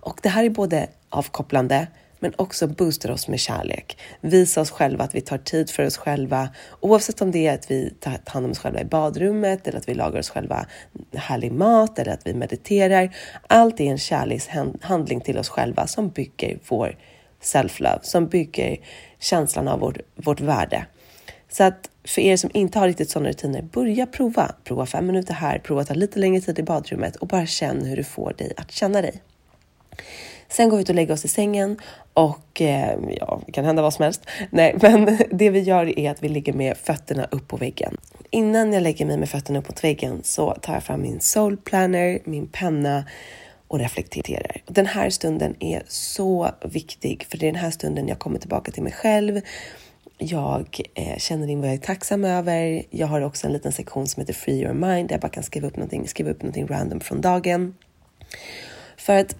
Och 0.00 0.20
det 0.22 0.28
här 0.28 0.44
är 0.44 0.50
både 0.50 0.86
avkopplande 1.08 1.86
men 2.18 2.32
också 2.36 2.66
boostar 2.66 3.10
oss 3.10 3.28
med 3.28 3.40
kärlek. 3.40 3.98
Visa 4.20 4.60
oss 4.60 4.70
själva 4.70 5.04
att 5.04 5.14
vi 5.14 5.20
tar 5.20 5.38
tid 5.38 5.70
för 5.70 5.86
oss 5.86 5.96
själva, 5.96 6.48
oavsett 6.80 7.22
om 7.22 7.30
det 7.30 7.46
är 7.46 7.54
att 7.54 7.70
vi 7.70 7.94
tar 8.00 8.18
hand 8.26 8.44
om 8.46 8.50
oss 8.50 8.58
själva 8.58 8.80
i 8.80 8.84
badrummet 8.84 9.68
eller 9.68 9.78
att 9.78 9.88
vi 9.88 9.94
lagar 9.94 10.18
oss 10.20 10.30
själva 10.30 10.66
härlig 11.14 11.52
mat 11.52 11.98
eller 11.98 12.12
att 12.12 12.26
vi 12.26 12.34
mediterar. 12.34 13.16
Allt 13.46 13.80
är 13.80 13.84
en 13.84 13.98
kärlekshandling 13.98 15.20
till 15.20 15.38
oss 15.38 15.48
själva 15.48 15.86
som 15.86 16.08
bygger 16.08 16.58
vår 16.68 16.96
self-love, 17.42 18.00
som 18.02 18.26
bygger 18.26 18.76
känslan 19.18 19.68
av 19.68 19.80
vårt, 19.80 19.98
vårt 20.14 20.40
värde. 20.40 20.86
Så 21.48 21.64
att 21.64 21.90
för 22.04 22.20
er 22.20 22.36
som 22.36 22.50
inte 22.54 22.78
har 22.78 22.86
riktigt 22.86 23.10
sådana 23.10 23.28
rutiner, 23.28 23.62
börja 23.62 24.06
prova. 24.06 24.54
Prova 24.64 24.86
fem 24.86 25.06
minuter 25.06 25.34
här, 25.34 25.58
prova 25.58 25.80
att 25.80 25.88
ta 25.88 25.94
lite 25.94 26.18
längre 26.18 26.40
tid 26.40 26.58
i 26.58 26.62
badrummet 26.62 27.16
och 27.16 27.26
bara 27.26 27.46
känn 27.46 27.84
hur 27.84 27.96
du 27.96 28.04
får 28.04 28.32
dig 28.32 28.52
att 28.56 28.70
känna 28.70 29.02
dig. 29.02 29.22
Sen 30.48 30.68
går 30.68 30.76
vi 30.76 30.82
ut 30.82 30.88
och 30.88 30.94
lägger 30.94 31.14
oss 31.14 31.24
i 31.24 31.28
sängen 31.28 31.76
och 32.12 32.60
eh, 32.60 32.98
ja, 33.10 33.40
det 33.46 33.52
kan 33.52 33.64
hända 33.64 33.82
vad 33.82 33.94
som 33.94 34.02
helst. 34.02 34.26
Nej, 34.50 34.76
men 34.82 35.18
det 35.30 35.50
vi 35.50 35.60
gör 35.60 35.98
är 35.98 36.10
att 36.10 36.22
vi 36.22 36.28
ligger 36.28 36.52
med 36.52 36.76
fötterna 36.76 37.24
upp 37.30 37.48
på 37.48 37.56
väggen. 37.56 37.96
Innan 38.30 38.72
jag 38.72 38.82
lägger 38.82 39.06
mig 39.06 39.16
med 39.16 39.28
fötterna 39.28 39.58
upp 39.58 39.68
mot 39.68 39.84
väggen 39.84 40.20
så 40.24 40.54
tar 40.54 40.74
jag 40.74 40.82
fram 40.82 41.02
min 41.02 41.20
soul 41.20 41.56
planner, 41.56 42.18
min 42.24 42.46
penna 42.46 43.04
och 43.68 43.78
reflekterar. 43.78 44.62
Den 44.66 44.86
här 44.86 45.10
stunden 45.10 45.54
är 45.60 45.82
så 45.88 46.50
viktig 46.64 47.26
för 47.28 47.38
det 47.38 47.48
är 47.48 47.52
den 47.52 47.60
här 47.60 47.70
stunden 47.70 48.08
jag 48.08 48.18
kommer 48.18 48.38
tillbaka 48.38 48.72
till 48.72 48.82
mig 48.82 48.92
själv. 48.92 49.40
Jag 50.18 50.80
eh, 50.94 51.16
känner 51.18 51.48
in 51.48 51.60
vad 51.60 51.68
jag 51.68 51.74
är 51.74 51.78
tacksam 51.78 52.24
över. 52.24 52.82
Jag 52.90 53.06
har 53.06 53.20
också 53.20 53.46
en 53.46 53.52
liten 53.52 53.72
sektion 53.72 54.06
som 54.06 54.20
heter 54.20 54.34
Free 54.34 54.62
Your 54.62 54.74
Mind 54.74 55.08
där 55.08 55.14
jag 55.14 55.20
bara 55.20 55.28
kan 55.28 55.42
skriva 55.42 55.68
upp 55.68 55.76
någonting, 55.76 56.08
skriva 56.08 56.30
upp 56.30 56.42
någonting 56.42 56.66
random 56.66 57.00
från 57.00 57.20
dagen. 57.20 57.74
För 58.96 59.16
att 59.16 59.36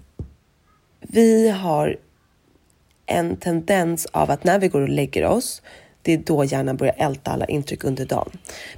vi 1.09 1.49
har 1.49 1.97
en 3.07 3.37
tendens 3.37 4.07
av 4.07 4.31
att 4.31 4.45
när 4.45 4.59
vi 4.59 4.69
går 4.69 4.81
och 4.81 4.89
lägger 4.89 5.25
oss, 5.25 5.63
det 6.07 6.13
är 6.13 6.19
då 6.19 6.45
hjärnan 6.45 6.77
börjar 6.77 6.95
älta 6.99 7.31
alla 7.31 7.45
intryck 7.45 7.85
under 7.85 8.05
dagen. 8.05 8.31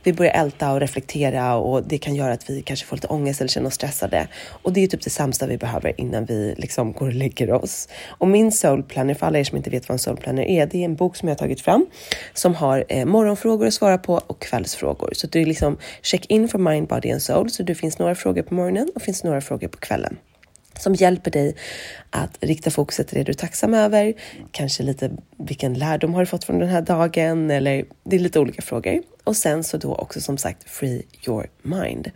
Vi 0.02 0.12
börjar 0.12 0.32
älta 0.32 0.72
och 0.72 0.80
reflektera 0.80 1.56
och 1.56 1.82
det 1.84 1.98
kan 1.98 2.14
göra 2.14 2.32
att 2.32 2.50
vi 2.50 2.62
kanske 2.62 2.86
får 2.86 2.96
lite 2.96 3.06
ångest 3.06 3.40
eller 3.40 3.48
känner 3.48 3.66
oss 3.66 3.74
stressade. 3.74 4.28
Och 4.62 4.72
det 4.72 4.84
är 4.84 4.86
typ 4.86 5.02
det 5.02 5.10
sämsta 5.10 5.46
vi 5.46 5.58
behöver 5.58 6.00
innan 6.00 6.24
vi 6.24 6.54
liksom 6.58 6.92
går 6.92 7.06
och 7.06 7.12
lägger 7.12 7.52
oss. 7.52 7.88
Och 8.06 8.28
min 8.28 8.52
soul 8.52 8.82
planner, 8.82 9.14
för 9.14 9.26
alla 9.26 9.38
er 9.38 9.44
som 9.44 9.56
inte 9.56 9.70
vet 9.70 9.88
vad 9.88 9.94
en 9.94 9.98
soul 9.98 10.16
planner 10.16 10.42
är, 10.42 10.66
det 10.66 10.78
är 10.78 10.84
en 10.84 10.96
bok 10.96 11.16
som 11.16 11.28
jag 11.28 11.34
har 11.34 11.38
tagit 11.38 11.60
fram 11.60 11.86
som 12.34 12.54
har 12.54 12.84
eh, 12.88 13.04
morgonfrågor 13.06 13.66
att 13.66 13.74
svara 13.74 13.98
på 13.98 14.14
och 14.26 14.40
kvällsfrågor. 14.42 15.10
Så 15.12 15.26
det 15.26 15.40
är 15.40 15.46
liksom 15.46 15.78
check 16.02 16.26
in 16.26 16.48
för 16.48 16.58
mind, 16.58 16.88
body 16.88 17.10
and 17.10 17.22
soul. 17.22 17.50
Så 17.50 17.62
det 17.62 17.74
finns 17.74 17.98
några 17.98 18.14
frågor 18.14 18.42
på 18.42 18.54
morgonen 18.54 18.90
och 18.94 19.02
finns 19.02 19.24
några 19.24 19.40
frågor 19.40 19.68
på 19.68 19.78
kvällen 19.78 20.16
som 20.78 20.94
hjälper 20.94 21.30
dig 21.30 21.54
att 22.10 22.38
rikta 22.40 22.70
fokuset 22.70 23.08
till 23.08 23.18
det 23.18 23.24
du 23.24 23.32
är 23.32 23.36
tacksam 23.36 23.74
över. 23.74 24.14
Kanske 24.50 24.82
lite 24.82 25.10
vilken 25.36 25.74
lärdom 25.74 26.14
har 26.14 26.20
du 26.20 26.26
fått 26.26 26.44
från 26.44 26.58
den 26.58 26.68
här 26.68 26.82
dagen? 26.82 27.50
Eller 27.50 27.84
det 28.04 28.16
är 28.16 28.20
lite 28.20 28.40
olika 28.40 28.62
frågor. 28.62 29.02
Och 29.24 29.36
sen 29.36 29.64
så 29.64 29.76
då 29.76 29.94
också 29.94 30.20
som 30.20 30.38
sagt 30.38 30.70
free 30.70 31.02
your 31.26 31.50
mind. 31.62 32.10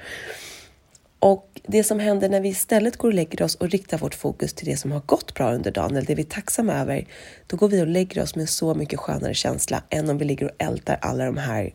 Och 1.18 1.60
det 1.66 1.84
som 1.84 2.00
händer 2.00 2.28
när 2.28 2.40
vi 2.40 2.48
istället 2.48 2.96
går 2.96 3.08
och 3.08 3.14
lägger 3.14 3.42
oss 3.42 3.54
och 3.54 3.68
riktar 3.68 3.98
vårt 3.98 4.14
fokus 4.14 4.54
till 4.54 4.66
det 4.66 4.76
som 4.76 4.92
har 4.92 5.00
gått 5.00 5.34
bra 5.34 5.52
under 5.54 5.70
dagen 5.70 5.90
eller 5.90 6.06
det 6.06 6.14
vi 6.14 6.22
är 6.22 6.26
tacksamma 6.26 6.74
över, 6.74 7.06
då 7.46 7.56
går 7.56 7.68
vi 7.68 7.82
och 7.82 7.86
lägger 7.86 8.22
oss 8.22 8.36
med 8.36 8.48
så 8.48 8.74
mycket 8.74 8.98
skönare 8.98 9.34
känsla 9.34 9.82
än 9.90 10.10
om 10.10 10.18
vi 10.18 10.24
ligger 10.24 10.46
och 10.46 10.56
ältar 10.58 10.98
alla 11.02 11.24
de 11.24 11.36
här 11.36 11.74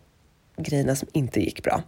grejerna 0.57 0.95
som 0.95 1.07
inte 1.13 1.39
gick 1.39 1.63
bra. 1.63 1.83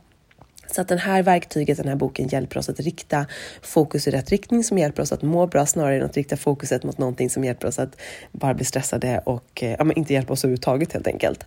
Så 0.71 0.81
att 0.81 0.88
den 0.88 0.97
här 0.97 1.23
verktyget, 1.23 1.77
den 1.77 1.88
här 1.88 1.95
boken 1.95 2.27
hjälper 2.27 2.59
oss 2.59 2.69
att 2.69 2.79
rikta 2.79 3.25
fokus 3.61 4.07
i 4.07 4.11
rätt 4.11 4.29
riktning 4.29 4.63
som 4.63 4.77
hjälper 4.77 5.03
oss 5.03 5.11
att 5.11 5.21
må 5.21 5.47
bra 5.47 5.65
snarare 5.65 5.97
än 5.97 6.05
att 6.05 6.17
rikta 6.17 6.38
fokuset 6.38 6.83
mot 6.83 6.97
någonting 6.97 7.29
som 7.29 7.43
hjälper 7.43 7.67
oss 7.67 7.79
att 7.79 8.01
bara 8.31 8.53
bli 8.53 8.65
stressade 8.65 9.21
och 9.25 9.63
eh, 9.63 9.75
ja, 9.77 9.83
men 9.83 9.97
inte 9.97 10.13
hjälpa 10.13 10.33
oss 10.33 10.43
överhuvudtaget 10.43 10.93
helt 10.93 11.07
enkelt. 11.07 11.45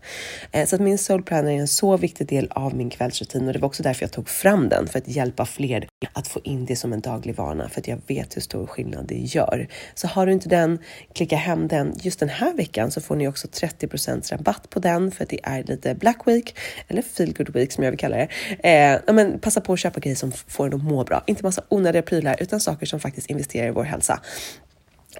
Eh, 0.52 0.66
så 0.66 0.74
att 0.74 0.82
min 0.82 0.98
soul 0.98 1.22
planner 1.22 1.52
är 1.52 1.56
en 1.56 1.68
så 1.68 1.96
viktig 1.96 2.26
del 2.26 2.48
av 2.50 2.74
min 2.74 2.90
kvällsrutin 2.90 3.46
och 3.46 3.52
det 3.52 3.58
var 3.58 3.66
också 3.66 3.82
därför 3.82 4.02
jag 4.02 4.12
tog 4.12 4.28
fram 4.28 4.68
den 4.68 4.86
för 4.86 4.98
att 4.98 5.08
hjälpa 5.08 5.46
fler 5.46 5.88
att 6.12 6.28
få 6.28 6.40
in 6.44 6.66
det 6.66 6.76
som 6.76 6.92
en 6.92 7.00
daglig 7.00 7.36
vana 7.36 7.68
för 7.68 7.80
att 7.80 7.88
jag 7.88 7.98
vet 8.06 8.36
hur 8.36 8.40
stor 8.40 8.66
skillnad 8.66 9.06
det 9.06 9.18
gör. 9.18 9.68
Så 9.94 10.06
har 10.06 10.26
du 10.26 10.32
inte 10.32 10.48
den, 10.48 10.78
klicka 11.14 11.36
hem 11.36 11.68
den. 11.68 11.94
Just 12.02 12.20
den 12.20 12.28
här 12.28 12.54
veckan 12.54 12.90
så 12.90 13.00
får 13.00 13.16
ni 13.16 13.28
också 13.28 13.48
30% 13.48 14.32
rabatt 14.32 14.70
på 14.70 14.80
den 14.80 15.10
för 15.10 15.24
att 15.24 15.30
det 15.30 15.40
är 15.42 15.62
lite 15.62 15.94
Black 15.94 16.26
Week 16.26 16.58
eller 16.88 17.02
Feel 17.02 17.34
Good 17.34 17.50
Week 17.54 17.72
som 17.72 17.84
jag 17.84 17.90
vill 17.90 18.00
kalla 18.00 18.16
det. 18.16 18.28
Eh, 18.68 19.11
ja, 19.12 19.16
men 19.24 19.38
passa 19.38 19.60
på 19.60 19.72
att 19.72 19.78
köpa 19.78 20.00
grejer 20.00 20.16
som 20.16 20.32
får 20.32 20.66
en 20.66 20.74
att 20.74 20.84
må 20.84 21.04
bra. 21.04 21.22
Inte 21.26 21.44
massa 21.44 21.62
onödiga 21.68 22.02
prylar 22.02 22.36
utan 22.40 22.60
saker 22.60 22.86
som 22.86 23.00
faktiskt 23.00 23.30
investerar 23.30 23.68
i 23.68 23.70
vår 23.70 23.84
hälsa. 23.84 24.20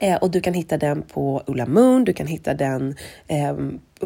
Eh, 0.00 0.16
och 0.16 0.30
du 0.30 0.40
kan 0.40 0.54
hitta 0.54 0.78
den 0.78 1.02
på 1.02 1.42
Ulla 1.46 1.66
Moon, 1.66 2.04
du 2.04 2.12
kan 2.12 2.26
hitta 2.26 2.54
den 2.54 2.96
eh, 3.28 3.56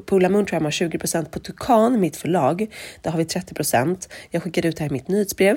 på 0.07 0.17
Ulla 0.17 0.29
Moon 0.29 0.47
tror 0.47 0.57
jag 0.57 0.63
man 0.63 0.67
har 0.67 0.71
20 0.71 0.99
på 1.31 1.39
Tukan, 1.39 2.01
mitt 2.01 2.17
förlag. 2.17 2.67
Där 3.03 3.11
har 3.11 3.19
vi 3.19 3.25
30% 3.25 4.09
Jag 4.31 4.43
skickar 4.43 4.67
ut 4.67 4.77
det 4.77 4.83
här 4.83 4.91
i 4.91 4.93
mitt 4.93 5.09
nyhetsbrev 5.09 5.57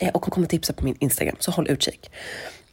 eh, 0.00 0.08
och 0.08 0.22
kommer 0.22 0.46
tipsa 0.46 0.72
på 0.72 0.84
min 0.84 0.96
Instagram, 0.98 1.36
så 1.38 1.50
håll 1.50 1.68
utkik. 1.70 2.10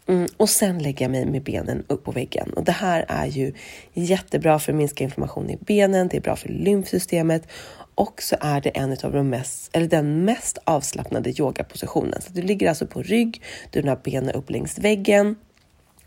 Mm, 0.07 0.27
och 0.37 0.49
sen 0.49 0.79
lägger 0.79 1.05
jag 1.05 1.11
mig 1.11 1.25
med 1.25 1.43
benen 1.43 1.83
upp 1.87 2.03
på 2.03 2.11
väggen. 2.11 2.53
Och 2.53 2.63
det 2.63 2.71
här 2.71 3.05
är 3.07 3.25
ju 3.25 3.53
jättebra 3.93 4.59
för 4.59 4.71
att 4.71 4.77
minska 4.77 5.03
inflammation 5.03 5.49
i 5.49 5.57
benen, 5.57 6.07
det 6.07 6.17
är 6.17 6.21
bra 6.21 6.35
för 6.35 6.49
lymfsystemet 6.49 7.47
och 7.95 8.21
så 8.21 8.35
är 8.41 8.61
det 8.61 8.69
en 8.69 8.97
av 9.03 9.11
de 9.11 9.29
mest, 9.29 9.69
eller 9.73 9.87
den 9.87 10.25
mest 10.25 10.57
avslappnade 10.63 11.29
yogapositionen. 11.39 12.21
Så 12.21 12.33
du 12.33 12.41
ligger 12.41 12.69
alltså 12.69 12.87
på 12.87 13.01
rygg, 13.01 13.41
du 13.69 13.81
har 13.81 13.99
benen 14.03 14.31
upp 14.31 14.49
längs 14.49 14.79
väggen 14.79 15.35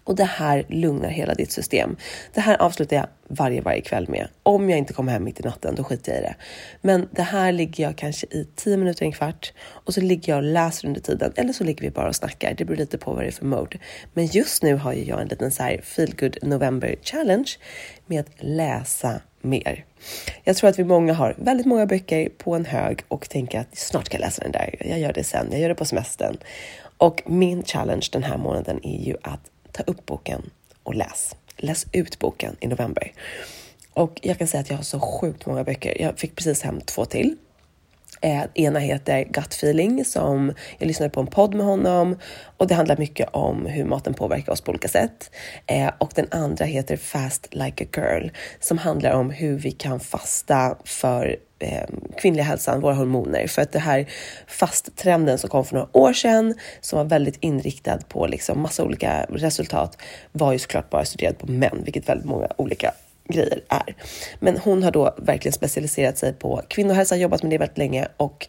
och 0.04 0.16
det 0.16 0.25
här 0.25 0.66
lugnar 0.68 1.08
hela 1.08 1.34
ditt 1.34 1.52
system. 1.52 1.96
Det 2.34 2.40
här 2.40 2.62
avslutar 2.62 2.96
jag 2.96 3.06
varje, 3.28 3.61
varje 3.61 3.80
kväll 3.80 4.08
med. 4.08 4.28
Om 4.42 4.70
jag 4.70 4.78
inte 4.78 4.92
kommer 4.92 5.12
hem 5.12 5.25
mitt 5.25 5.40
i 5.40 5.42
natten, 5.42 5.75
då 5.75 5.84
skiter 5.84 6.12
jag 6.12 6.20
i 6.20 6.23
det. 6.23 6.34
Men 6.80 7.08
det 7.11 7.23
här 7.23 7.52
ligger 7.52 7.84
jag 7.84 7.96
kanske 7.96 8.26
i 8.26 8.49
10 8.54 8.76
minuter, 8.76 9.04
en 9.04 9.12
kvart 9.12 9.52
och 9.58 9.94
så 9.94 10.00
ligger 10.00 10.32
jag 10.32 10.37
och 10.37 10.42
läser 10.42 10.88
under 10.88 11.00
tiden. 11.00 11.32
Eller 11.37 11.52
så 11.52 11.64
ligger 11.64 11.82
vi 11.82 11.90
bara 11.90 12.08
och 12.08 12.16
snackar. 12.16 12.54
Det 12.54 12.64
beror 12.64 12.76
lite 12.76 12.99
på 12.99 13.12
vad 13.12 13.25
det 13.25 13.28
är 13.28 13.32
för 13.32 13.46
mode. 13.46 13.78
Men 14.12 14.26
just 14.26 14.62
nu 14.62 14.75
har 14.75 14.92
jag 14.92 15.23
en 15.23 15.28
liten 15.28 15.50
så 15.50 15.62
här 15.62 15.80
feel 15.82 16.14
good 16.18 16.38
November 16.42 16.96
challenge 17.02 17.50
med 18.06 18.20
att 18.20 18.32
läsa 18.38 19.20
mer. 19.40 19.84
Jag 20.44 20.56
tror 20.56 20.70
att 20.70 20.78
vi 20.78 20.84
många 20.84 21.12
har 21.12 21.34
väldigt 21.38 21.66
många 21.66 21.87
böcker 21.87 22.28
på 22.38 22.54
en 22.54 22.64
hög 22.64 23.02
och 23.08 23.28
tänker 23.28 23.61
att 23.61 23.76
snart 23.76 24.06
ska 24.06 24.14
jag 24.16 24.20
läsa 24.20 24.42
den 24.42 24.52
där. 24.52 24.75
Jag 24.80 24.99
gör 24.99 25.12
det 25.12 25.25
sen. 25.25 25.49
Jag 25.50 25.61
gör 25.61 25.68
det 25.68 25.75
på 25.75 25.84
semestern. 25.84 26.37
Och 26.99 27.23
min 27.26 27.62
challenge 27.62 28.08
den 28.12 28.23
här 28.23 28.37
månaden 28.37 28.80
är 28.82 29.04
ju 29.04 29.16
att 29.23 29.50
ta 29.75 29.83
upp 29.83 30.07
boken 30.07 30.50
och 30.83 30.95
läs. 30.95 31.37
Läs 31.57 31.87
ut 31.93 32.19
boken 32.19 32.57
i 32.61 32.66
november. 32.66 33.12
Och 33.95 34.21
jag 34.23 34.38
kan 34.38 34.47
säga 34.47 34.61
att 34.61 34.71
jag 34.71 34.76
har 34.76 34.85
så 34.85 35.00
sjukt 35.00 35.47
många 35.47 35.64
böcker. 35.64 36.02
Jag 36.02 36.19
fick 36.19 36.37
precis 36.37 36.62
hem 36.62 36.81
två 36.81 37.04
till 37.04 37.37
Eh, 38.25 38.45
ena 38.54 38.78
heter 38.78 39.25
Gut 39.25 39.52
feeling 39.52 40.04
som 40.04 40.52
jag 40.78 40.87
lyssnade 40.87 41.11
på 41.11 41.21
en 41.21 41.26
podd 41.26 41.54
med 41.54 41.66
honom 41.66 42.19
och 42.57 42.66
det 42.66 42.75
handlar 42.75 42.97
mycket 42.97 43.28
om 43.33 43.66
hur 43.66 43.85
maten 43.85 44.14
påverkar 44.14 44.52
oss 44.52 44.61
på 44.61 44.71
olika 44.71 44.88
sätt. 44.88 45.31
Eh, 45.66 45.90
och 45.99 46.12
den 46.14 46.26
andra 46.31 46.64
heter 46.64 46.97
Fast 46.97 47.54
like 47.54 47.85
a 47.85 47.87
girl 47.97 48.28
som 48.61 48.78
handlar 48.78 49.12
om 49.12 49.31
hur 49.31 49.59
vi 49.59 49.71
kan 49.71 50.00
fasta 50.00 50.76
för 50.85 51.37
Eh, 51.64 51.85
kvinnliga 52.18 52.44
hälsan, 52.44 52.80
våra 52.80 52.94
hormoner. 52.94 53.47
För 53.47 53.62
att 53.62 53.73
det 53.73 53.78
här 53.78 54.06
fasttrenden 54.47 55.38
som 55.38 55.50
kom 55.50 55.64
för 55.64 55.75
några 55.75 55.97
år 55.97 56.12
sedan, 56.12 56.54
som 56.80 56.97
var 56.97 57.04
väldigt 57.04 57.37
inriktad 57.40 57.99
på 58.09 58.26
liksom 58.26 58.61
massa 58.61 58.85
olika 58.85 59.26
resultat, 59.28 59.99
var 60.33 60.52
ju 60.52 60.59
såklart 60.59 60.90
bara 60.90 61.04
studerad 61.04 61.38
på 61.38 61.47
män, 61.47 61.83
vilket 61.85 62.09
väldigt 62.09 62.26
många 62.26 62.49
olika 62.56 62.92
grejer 63.28 63.61
är. 63.68 63.97
Men 64.38 64.59
hon 64.59 64.83
har 64.83 64.90
då 64.90 65.14
verkligen 65.18 65.52
specialiserat 65.52 66.18
sig 66.18 66.33
på 66.33 66.62
kvinnohälsa, 66.68 67.16
jobbat 67.16 67.42
med 67.42 67.52
det 67.52 67.59
väldigt 67.59 67.78
länge 67.78 68.09
och 68.16 68.47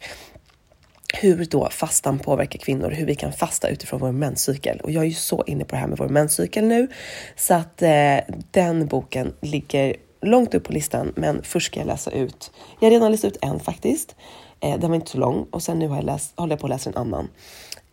hur 1.21 1.45
då 1.45 1.69
fastan 1.69 2.19
påverkar 2.19 2.59
kvinnor, 2.59 2.91
hur 2.91 3.05
vi 3.05 3.15
kan 3.15 3.33
fasta 3.33 3.69
utifrån 3.69 3.99
vår 3.99 4.11
menscykel. 4.11 4.79
Och 4.79 4.91
jag 4.91 5.03
är 5.03 5.07
ju 5.07 5.13
så 5.13 5.43
inne 5.47 5.65
på 5.65 5.75
det 5.75 5.77
här 5.77 5.87
med 5.87 5.97
vår 5.97 6.09
menscykel 6.09 6.65
nu, 6.65 6.87
så 7.35 7.53
att 7.53 7.81
eh, 7.81 8.17
den 8.51 8.87
boken 8.87 9.33
ligger 9.41 9.95
långt 10.25 10.53
upp 10.53 10.63
på 10.63 10.73
listan, 10.73 11.13
men 11.15 11.43
först 11.43 11.67
ska 11.67 11.79
jag 11.79 11.87
läsa 11.87 12.11
ut. 12.11 12.51
Jag 12.79 12.85
har 12.85 12.91
redan 12.91 13.11
läst 13.11 13.25
ut 13.25 13.37
en 13.41 13.59
faktiskt. 13.59 14.15
Eh, 14.59 14.79
den 14.79 14.89
var 14.89 14.95
inte 14.95 15.11
så 15.11 15.17
lång 15.17 15.47
och 15.51 15.63
sen 15.63 15.79
nu 15.79 15.87
har 15.87 15.95
jag 15.95 16.05
läst, 16.05 16.33
håller 16.35 16.53
jag 16.53 16.59
på 16.59 16.67
att 16.67 16.71
läsa 16.71 16.89
en 16.89 16.97
annan 16.97 17.27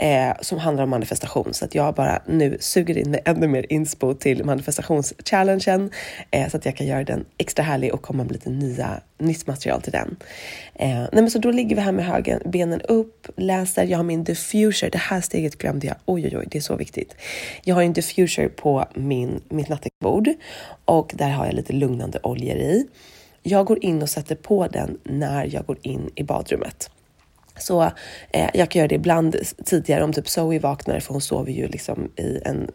eh, 0.02 0.32
som 0.40 0.58
handlar 0.58 0.84
om 0.84 0.90
manifestation. 0.90 1.54
Så 1.54 1.64
att 1.64 1.74
jag 1.74 1.94
bara 1.94 2.22
nu 2.26 2.56
suger 2.60 2.98
in 2.98 3.10
mig 3.10 3.20
ännu 3.24 3.48
mer 3.48 3.66
inspo 3.72 4.14
till 4.14 4.44
manifestationschallengen 4.44 5.90
eh, 6.30 6.48
så 6.48 6.56
att 6.56 6.64
jag 6.64 6.76
kan 6.76 6.86
göra 6.86 7.04
den 7.04 7.24
extra 7.38 7.62
härlig 7.62 7.94
och 7.94 8.02
komma 8.02 8.24
med 8.24 8.32
lite 8.32 8.50
nya, 8.50 9.00
nytt 9.18 9.46
material 9.46 9.82
till 9.82 9.92
den. 9.92 10.16
Eh, 10.74 10.88
nej 10.88 11.08
men 11.12 11.30
så 11.30 11.38
då 11.38 11.50
ligger 11.50 11.76
vi 11.76 11.82
här 11.82 11.92
med 11.92 12.06
högen, 12.06 12.42
benen 12.44 12.80
upp, 12.80 13.28
läser. 13.36 13.84
Jag 13.84 13.98
har 13.98 14.04
min 14.04 14.24
diffuser. 14.24 14.90
Det 14.90 14.98
här 14.98 15.20
steget 15.20 15.58
glömde 15.58 15.86
jag. 15.86 15.96
Oj, 16.06 16.26
oj, 16.26 16.38
oj, 16.38 16.46
det 16.50 16.58
är 16.58 16.62
så 16.62 16.76
viktigt. 16.76 17.14
Jag 17.64 17.74
har 17.74 17.82
en 17.82 17.92
diffuser 17.92 18.48
på 18.48 18.86
min, 18.94 19.40
mitt 19.48 19.68
nattduksbord 19.68 20.28
och 20.84 21.12
där 21.14 21.30
har 21.30 21.46
jag 21.46 21.54
lite 21.54 21.72
lugnande 21.72 22.18
oljor 22.22 22.56
i. 22.56 22.86
Jag 23.42 23.66
går 23.66 23.84
in 23.84 24.02
och 24.02 24.10
sätter 24.10 24.34
på 24.34 24.66
den 24.66 24.98
när 25.04 25.54
jag 25.54 25.66
går 25.66 25.78
in 25.82 26.10
i 26.14 26.22
badrummet. 26.22 26.90
Så 27.62 27.82
eh, 28.30 28.50
jag 28.54 28.70
kan 28.70 28.80
göra 28.80 28.88
det 28.88 28.94
ibland 28.94 29.36
tidigare 29.64 30.04
om 30.04 30.12
typ 30.12 30.28
Zoe 30.28 30.58
vaknar, 30.58 31.00
för 31.00 31.12
hon 31.12 31.20
sover 31.20 31.52
ju 31.52 31.68
liksom 31.68 32.10
i 32.16 32.40
en... 32.44 32.70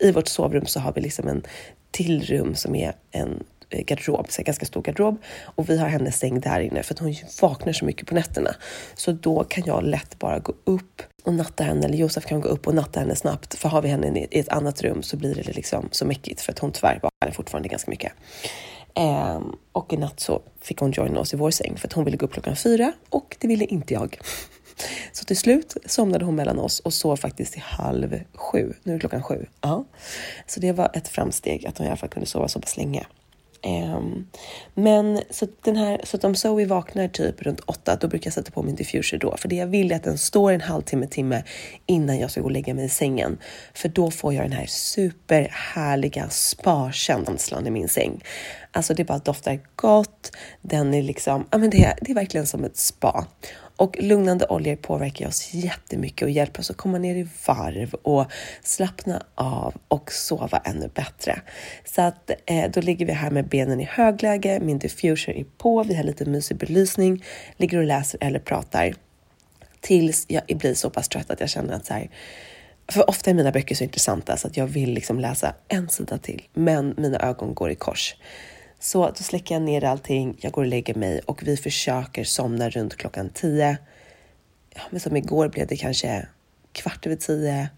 I 0.00 0.12
vårt 0.12 0.28
sovrum 0.28 0.66
så 0.66 0.80
har 0.80 0.92
vi 0.92 1.00
liksom 1.00 1.28
en 1.28 1.42
till 1.90 2.22
rum 2.22 2.54
som 2.54 2.74
är 2.74 2.92
en 3.10 3.44
eh, 3.70 3.84
garderob, 3.84 4.26
så 4.30 4.40
en 4.40 4.44
ganska 4.44 4.66
stor 4.66 4.82
garderob 4.82 5.22
och 5.44 5.70
vi 5.70 5.78
har 5.78 5.88
hennes 5.88 6.18
säng 6.18 6.40
där 6.40 6.60
inne 6.60 6.82
för 6.82 6.94
att 6.94 6.98
hon 6.98 7.14
vaknar 7.42 7.72
så 7.72 7.84
mycket 7.84 8.08
på 8.08 8.14
nätterna. 8.14 8.54
Så 8.94 9.12
då 9.12 9.44
kan 9.44 9.64
jag 9.66 9.84
lätt 9.84 10.18
bara 10.18 10.38
gå 10.38 10.54
upp 10.64 11.02
och 11.24 11.34
natta 11.34 11.64
henne, 11.64 11.86
eller 11.86 11.98
Josef 11.98 12.26
kan 12.26 12.40
gå 12.40 12.48
upp 12.48 12.66
och 12.66 12.74
natta 12.74 13.00
henne 13.00 13.16
snabbt. 13.16 13.54
För 13.54 13.68
har 13.68 13.82
vi 13.82 13.88
henne 13.88 14.18
i 14.30 14.38
ett 14.38 14.48
annat 14.48 14.82
rum 14.82 15.02
så 15.02 15.16
blir 15.16 15.34
det 15.34 15.56
liksom 15.56 15.88
så 15.90 16.04
mäckigt 16.06 16.40
för 16.40 16.52
att 16.52 16.58
hon 16.58 16.72
tyvärr 16.72 17.00
vaknar 17.02 17.30
fortfarande 17.30 17.68
ganska 17.68 17.90
mycket. 17.90 18.12
Eh, 18.94 19.40
och 19.72 19.92
i 19.92 19.96
natt 19.96 20.20
så 20.20 20.42
fick 20.60 20.80
hon 20.80 20.92
joina 20.92 21.20
oss 21.20 21.34
i 21.34 21.36
vår 21.36 21.50
säng 21.50 21.76
för 21.76 21.88
att 21.88 21.92
hon 21.92 22.04
ville 22.04 22.16
gå 22.16 22.26
upp 22.26 22.32
klockan 22.32 22.56
fyra 22.56 22.92
och 23.08 23.36
det 23.40 23.48
ville 23.48 23.64
inte 23.64 23.94
jag. 23.94 24.18
Så 25.12 25.24
till 25.24 25.36
slut 25.36 25.76
somnade 25.86 26.24
hon 26.24 26.34
mellan 26.34 26.58
oss 26.58 26.80
och 26.80 26.94
sov 26.94 27.16
faktiskt 27.16 27.52
till 27.52 27.62
halv 27.62 28.20
sju. 28.34 28.74
Nu 28.82 28.94
är 28.94 28.98
klockan 28.98 29.22
sju. 29.22 29.46
Ja. 29.60 29.84
Så 30.46 30.60
det 30.60 30.72
var 30.72 30.90
ett 30.94 31.08
framsteg 31.08 31.66
att 31.66 31.78
hon 31.78 31.86
i 31.86 31.90
alla 31.90 31.96
fall 31.96 32.08
kunde 32.08 32.26
sova 32.26 32.48
så 32.48 32.60
pass 32.60 32.76
länge. 32.76 33.06
Um, 33.66 34.28
men 34.74 35.20
så, 35.30 35.46
den 35.62 35.76
här, 35.76 36.00
så 36.04 36.16
att 36.16 36.24
om 36.24 36.34
Zoe 36.34 36.66
vaknar 36.66 37.08
typ 37.08 37.42
runt 37.42 37.60
åtta, 37.60 37.96
då 38.00 38.08
brukar 38.08 38.26
jag 38.26 38.34
sätta 38.34 38.50
på 38.50 38.62
min 38.62 38.74
diffuser 38.74 39.18
då. 39.18 39.36
För 39.36 39.48
det 39.48 39.56
jag 39.56 39.66
vill 39.66 39.92
är 39.92 39.96
att 39.96 40.02
den 40.02 40.18
står 40.18 40.52
en 40.52 40.60
halvtimme, 40.60 41.06
timme 41.06 41.42
innan 41.86 42.18
jag 42.18 42.30
ska 42.30 42.40
gå 42.40 42.46
och 42.46 42.52
lägga 42.52 42.74
mig 42.74 42.84
i 42.84 42.88
sängen. 42.88 43.38
För 43.74 43.88
då 43.88 44.10
får 44.10 44.34
jag 44.34 44.44
den 44.44 44.52
här 44.52 44.66
superhärliga 44.66 46.28
sparkänslan 46.28 47.66
i 47.66 47.70
min 47.70 47.88
säng. 47.88 48.22
Alltså 48.72 48.94
det 48.94 49.04
bara 49.04 49.18
doftar 49.18 49.60
gott. 49.76 50.32
Den 50.60 50.94
är 50.94 51.02
liksom, 51.02 51.46
ja 51.50 51.58
men 51.58 51.70
det, 51.70 51.94
det 52.00 52.10
är 52.10 52.14
verkligen 52.14 52.46
som 52.46 52.64
ett 52.64 52.76
spa. 52.76 53.26
Och 53.76 53.96
lugnande 54.00 54.46
oljor 54.46 54.76
påverkar 54.76 55.28
oss 55.28 55.54
jättemycket 55.54 56.22
och 56.22 56.30
hjälper 56.30 56.60
oss 56.60 56.70
att 56.70 56.76
komma 56.76 56.98
ner 56.98 57.14
i 57.16 57.28
varv 57.46 57.94
och 57.94 58.32
slappna 58.62 59.22
av 59.34 59.74
och 59.88 60.12
sova 60.12 60.58
ännu 60.58 60.88
bättre. 60.94 61.40
Så 61.84 62.02
att 62.02 62.30
eh, 62.46 62.70
då 62.70 62.80
ligger 62.80 63.06
vi 63.06 63.12
här 63.12 63.30
med 63.30 63.48
benen 63.48 63.80
i 63.80 63.84
högläge, 63.84 64.60
min 64.62 64.78
diffuser 64.78 65.32
är 65.32 65.44
på, 65.58 65.82
vi 65.82 65.94
har 65.94 66.04
lite 66.04 66.24
mysig 66.24 66.56
belysning, 66.56 67.24
ligger 67.56 67.78
och 67.78 67.84
läser 67.84 68.18
eller 68.22 68.38
pratar 68.38 68.94
tills 69.80 70.26
jag 70.28 70.42
blir 70.58 70.74
så 70.74 70.90
pass 70.90 71.08
trött 71.08 71.30
att 71.30 71.40
jag 71.40 71.48
känner 71.48 71.74
att 71.74 71.86
så 71.86 71.94
här, 71.94 72.10
för 72.88 73.10
ofta 73.10 73.30
är 73.30 73.34
mina 73.34 73.50
böcker 73.50 73.74
så 73.74 73.84
intressanta 73.84 74.26
så 74.26 74.32
alltså, 74.32 74.48
att 74.48 74.56
jag 74.56 74.66
vill 74.66 74.90
liksom 74.90 75.20
läsa 75.20 75.54
en 75.68 75.88
sida 75.88 76.18
till, 76.18 76.42
men 76.52 76.94
mina 76.96 77.18
ögon 77.18 77.54
går 77.54 77.70
i 77.70 77.74
kors. 77.74 78.16
Så 78.82 79.06
då 79.06 79.14
släcker 79.14 79.54
jag 79.54 79.62
ner 79.62 79.84
allting, 79.84 80.36
jag 80.40 80.52
går 80.52 80.62
och 80.62 80.68
lägger 80.68 80.94
mig 80.94 81.20
och 81.26 81.42
vi 81.42 81.56
försöker 81.56 82.24
somna 82.24 82.70
runt 82.70 82.96
klockan 82.96 83.30
tio. 83.30 83.76
Ja, 84.74 84.80
men 84.90 85.00
som 85.00 85.16
igår 85.16 85.48
blev 85.48 85.66
det 85.66 85.76
kanske 85.76 86.26
kvart 86.72 87.06
över 87.06 87.16
tio. 87.16 87.68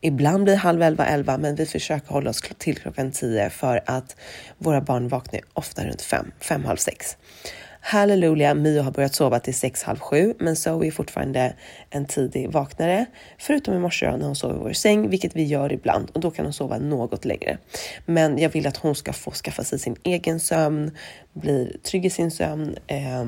Ibland 0.00 0.44
blir 0.44 0.54
det 0.54 0.58
halv 0.58 0.82
elva, 0.82 1.06
elva, 1.06 1.38
men 1.38 1.54
vi 1.54 1.66
försöker 1.66 2.08
hålla 2.08 2.30
oss 2.30 2.42
till 2.58 2.76
klockan 2.76 3.12
tio 3.12 3.50
för 3.50 3.82
att 3.86 4.16
våra 4.58 4.80
barn 4.80 5.08
vaknar 5.08 5.40
ofta 5.52 5.84
runt 5.84 6.02
fem, 6.02 6.32
fem, 6.40 6.64
halv 6.64 6.76
sex. 6.76 7.16
Halleluja, 7.88 8.54
Mio 8.54 8.82
har 8.82 8.90
börjat 8.90 9.14
sova 9.14 9.40
till 9.40 9.54
sex, 9.54 9.82
halv 9.82 9.98
sju, 9.98 10.34
men 10.38 10.56
Zoe 10.56 10.86
är 10.86 10.90
fortfarande 10.90 11.54
en 11.90 12.06
tidig 12.06 12.52
vaknare. 12.52 13.06
Förutom 13.38 13.74
i 13.74 13.78
morse 13.78 14.16
när 14.16 14.26
hon 14.26 14.36
sover 14.36 14.54
i 14.54 14.58
vår 14.58 14.72
säng, 14.72 15.10
vilket 15.10 15.36
vi 15.36 15.44
gör 15.44 15.72
ibland 15.72 16.10
och 16.10 16.20
då 16.20 16.30
kan 16.30 16.44
hon 16.44 16.52
sova 16.52 16.78
något 16.78 17.24
längre. 17.24 17.58
Men 18.06 18.38
jag 18.38 18.48
vill 18.48 18.66
att 18.66 18.76
hon 18.76 18.94
ska 18.94 19.12
få 19.12 19.30
skaffa 19.30 19.64
sig 19.64 19.78
sin 19.78 19.96
egen 20.02 20.40
sömn, 20.40 20.90
bli 21.32 21.76
trygg 21.82 22.06
i 22.06 22.10
sin 22.10 22.30
sömn 22.30 22.76
eh, 22.86 23.24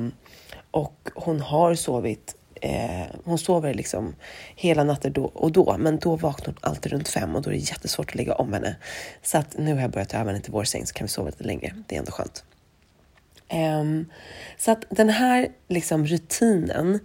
och 0.71 1.09
hon 1.15 1.39
har 1.39 1.75
sovit 1.75 2.35
Eh, 2.61 3.05
hon 3.23 3.37
sover 3.37 3.73
liksom 3.73 4.15
hela 4.55 4.83
natten 4.83 5.13
då 5.13 5.25
och 5.25 5.51
då, 5.51 5.75
men 5.79 5.99
då 5.99 6.15
vaknar 6.15 6.45
hon 6.45 6.55
alltid 6.61 6.91
runt 6.91 7.07
fem 7.07 7.35
och 7.35 7.41
då 7.41 7.49
är 7.49 7.53
det 7.53 7.59
jättesvårt 7.59 8.09
att 8.09 8.15
lägga 8.15 8.33
om 8.33 8.53
henne. 8.53 8.75
Så 9.21 9.37
att 9.37 9.57
nu 9.57 9.73
har 9.73 9.81
jag 9.81 9.91
börjat 9.91 10.09
ta 10.09 10.17
över 10.17 10.31
henne 10.31 10.43
till 10.43 10.53
vår 10.53 10.63
säng 10.63 10.85
så 10.85 10.93
kan 10.93 11.05
vi 11.05 11.09
sova 11.09 11.29
lite 11.29 11.43
längre. 11.43 11.73
Det 11.87 11.95
är 11.95 11.99
ändå 11.99 12.11
skönt. 12.11 12.43
Um, 13.53 14.05
så 14.57 14.71
att 14.71 14.85
den 14.89 15.09
här 15.09 15.47
liksom 15.67 16.05
rutinen 16.05 16.99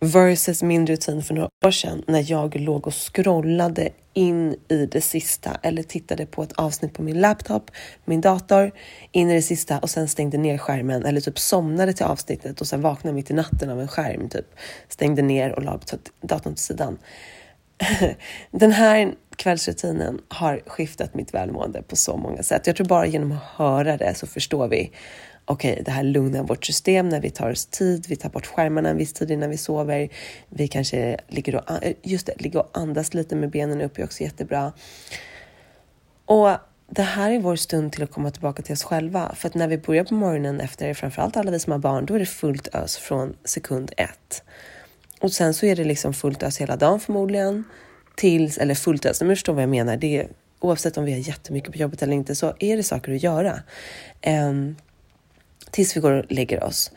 versus 0.00 0.62
min 0.62 0.86
rutin 0.86 1.22
för 1.22 1.34
några 1.34 1.48
år 1.66 1.70
sedan 1.70 2.02
när 2.06 2.30
jag 2.30 2.60
låg 2.60 2.86
och 2.86 2.94
scrollade 2.94 3.88
in 4.14 4.56
i 4.68 4.86
det 4.86 5.00
sista 5.00 5.58
eller 5.62 5.82
tittade 5.82 6.26
på 6.26 6.42
ett 6.42 6.52
avsnitt 6.52 6.94
på 6.94 7.02
min 7.02 7.20
laptop, 7.20 7.70
min 8.04 8.20
dator, 8.20 8.72
in 9.12 9.30
i 9.30 9.34
det 9.34 9.42
sista 9.42 9.78
och 9.78 9.90
sen 9.90 10.08
stängde 10.08 10.38
ner 10.38 10.58
skärmen 10.58 11.04
eller 11.04 11.20
typ 11.20 11.38
somnade 11.38 11.92
till 11.92 12.06
avsnittet 12.06 12.60
och 12.60 12.66
sen 12.66 12.80
vaknade 12.80 13.14
mitt 13.14 13.30
i 13.30 13.34
natten 13.34 13.70
av 13.70 13.80
en 13.80 13.88
skärm, 13.88 14.28
typ 14.28 14.46
stängde 14.88 15.22
ner 15.22 15.52
och 15.52 15.62
la 15.62 15.80
datorn 16.20 16.54
till 16.54 16.64
sidan. 16.64 16.98
Den 18.50 18.72
här 18.72 19.14
kvällsrutinen 19.36 20.20
har 20.28 20.62
skiftat 20.66 21.14
mitt 21.14 21.34
välmående 21.34 21.82
på 21.82 21.96
så 21.96 22.16
många 22.16 22.42
sätt. 22.42 22.66
Jag 22.66 22.76
tror 22.76 22.86
bara 22.86 23.06
genom 23.06 23.32
att 23.32 23.42
höra 23.42 23.96
det 23.96 24.14
så 24.14 24.26
förstår 24.26 24.68
vi 24.68 24.92
okej, 25.50 25.72
okay, 25.72 25.82
det 25.84 25.90
här 25.90 26.02
lugnar 26.02 26.42
vårt 26.42 26.64
system 26.64 27.08
när 27.08 27.20
vi 27.20 27.30
tar 27.30 27.50
oss 27.50 27.66
tid, 27.66 28.06
vi 28.08 28.16
tar 28.16 28.28
bort 28.28 28.46
skärmarna 28.46 28.88
en 28.88 28.96
viss 28.96 29.12
tid 29.12 29.30
innan 29.30 29.50
vi 29.50 29.56
sover. 29.56 30.08
Vi 30.48 30.68
kanske 30.68 31.16
ligger 31.28 31.56
och, 31.56 31.84
eh, 31.84 31.94
just 32.02 32.26
det, 32.26 32.40
ligger 32.40 32.58
och 32.58 32.70
andas 32.72 33.14
lite 33.14 33.36
med 33.36 33.50
benen 33.50 33.80
upp 33.80 33.98
är 33.98 34.04
också 34.04 34.22
jättebra. 34.22 34.72
Och 36.24 36.50
det 36.90 37.02
här 37.02 37.30
är 37.30 37.38
vår 37.38 37.56
stund 37.56 37.92
till 37.92 38.02
att 38.02 38.10
komma 38.10 38.30
tillbaka 38.30 38.62
till 38.62 38.72
oss 38.72 38.82
själva. 38.82 39.34
För 39.34 39.48
att 39.48 39.54
när 39.54 39.68
vi 39.68 39.78
börjar 39.78 40.04
på 40.04 40.14
morgonen 40.14 40.60
efter, 40.60 40.94
framförallt 40.94 41.36
alla 41.36 41.50
vi 41.50 41.58
som 41.58 41.72
har 41.72 41.78
barn, 41.78 42.06
då 42.06 42.14
är 42.14 42.18
det 42.18 42.26
fullt 42.26 42.74
ös 42.74 42.96
från 42.96 43.36
sekund 43.44 43.92
ett. 43.96 44.42
Och 45.20 45.32
sen 45.32 45.54
så 45.54 45.66
är 45.66 45.76
det 45.76 45.84
liksom 45.84 46.14
fullt 46.14 46.42
ös 46.42 46.60
hela 46.60 46.76
dagen 46.76 47.00
förmodligen. 47.00 47.64
Tills, 48.16 48.58
eller 48.58 48.74
fullt 48.74 49.06
ös, 49.06 49.20
men 49.20 49.30
förstår 49.30 49.52
vad 49.52 49.62
jag 49.62 49.70
menar. 49.70 49.96
Det 49.96 50.16
är, 50.16 50.28
oavsett 50.60 50.96
om 50.96 51.04
vi 51.04 51.12
har 51.12 51.18
jättemycket 51.18 51.72
på 51.72 51.78
jobbet 51.78 52.02
eller 52.02 52.14
inte 52.14 52.34
så 52.34 52.54
är 52.58 52.76
det 52.76 52.82
saker 52.82 53.14
att 53.14 53.22
göra. 53.22 53.60
Um, 54.26 54.76
tills 55.70 55.96
vi 55.96 56.00
går 56.00 56.12
och 56.12 56.24
lägger 56.28 56.64
oss. 56.64 56.90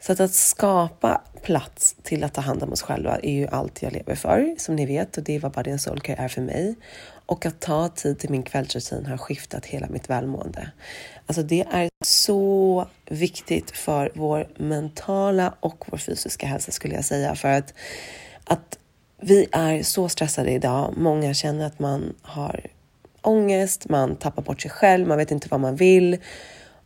Så 0.00 0.12
att, 0.12 0.20
att 0.20 0.34
skapa 0.34 1.22
plats 1.42 1.96
till 2.02 2.24
att 2.24 2.34
ta 2.34 2.40
hand 2.40 2.62
om 2.62 2.72
oss 2.72 2.82
själva 2.82 3.18
är 3.22 3.32
ju 3.32 3.46
allt 3.46 3.82
jag 3.82 3.92
lever 3.92 4.14
för, 4.14 4.54
som 4.58 4.76
ni 4.76 4.86
vet, 4.86 5.16
och 5.16 5.22
det 5.22 5.34
är 5.34 5.40
vad 5.40 5.52
Body 5.52 5.70
and 5.70 5.80
soulcare 5.80 6.16
är 6.16 6.28
för 6.28 6.42
mig. 6.42 6.74
Och 7.26 7.46
att 7.46 7.60
ta 7.60 7.88
tid 7.88 8.18
till 8.18 8.30
min 8.30 8.42
kvällsrutin 8.42 9.06
har 9.06 9.16
skiftat 9.16 9.66
hela 9.66 9.86
mitt 9.88 10.10
välmående. 10.10 10.70
Alltså 11.26 11.42
det 11.42 11.66
är 11.72 11.88
så 12.04 12.86
viktigt 13.10 13.70
för 13.70 14.12
vår 14.14 14.48
mentala 14.56 15.54
och 15.60 15.84
vår 15.86 15.98
fysiska 15.98 16.46
hälsa 16.46 16.72
skulle 16.72 16.94
jag 16.94 17.04
säga, 17.04 17.34
för 17.34 17.48
att, 17.48 17.74
att 18.44 18.78
vi 19.20 19.46
är 19.52 19.82
så 19.82 20.08
stressade 20.08 20.50
idag. 20.50 20.94
Många 20.96 21.34
känner 21.34 21.66
att 21.66 21.78
man 21.78 22.14
har 22.22 22.66
ångest, 23.22 23.88
man 23.88 24.16
tappar 24.16 24.42
bort 24.42 24.62
sig 24.62 24.70
själv, 24.70 25.08
man 25.08 25.18
vet 25.18 25.30
inte 25.30 25.48
vad 25.50 25.60
man 25.60 25.76
vill. 25.76 26.18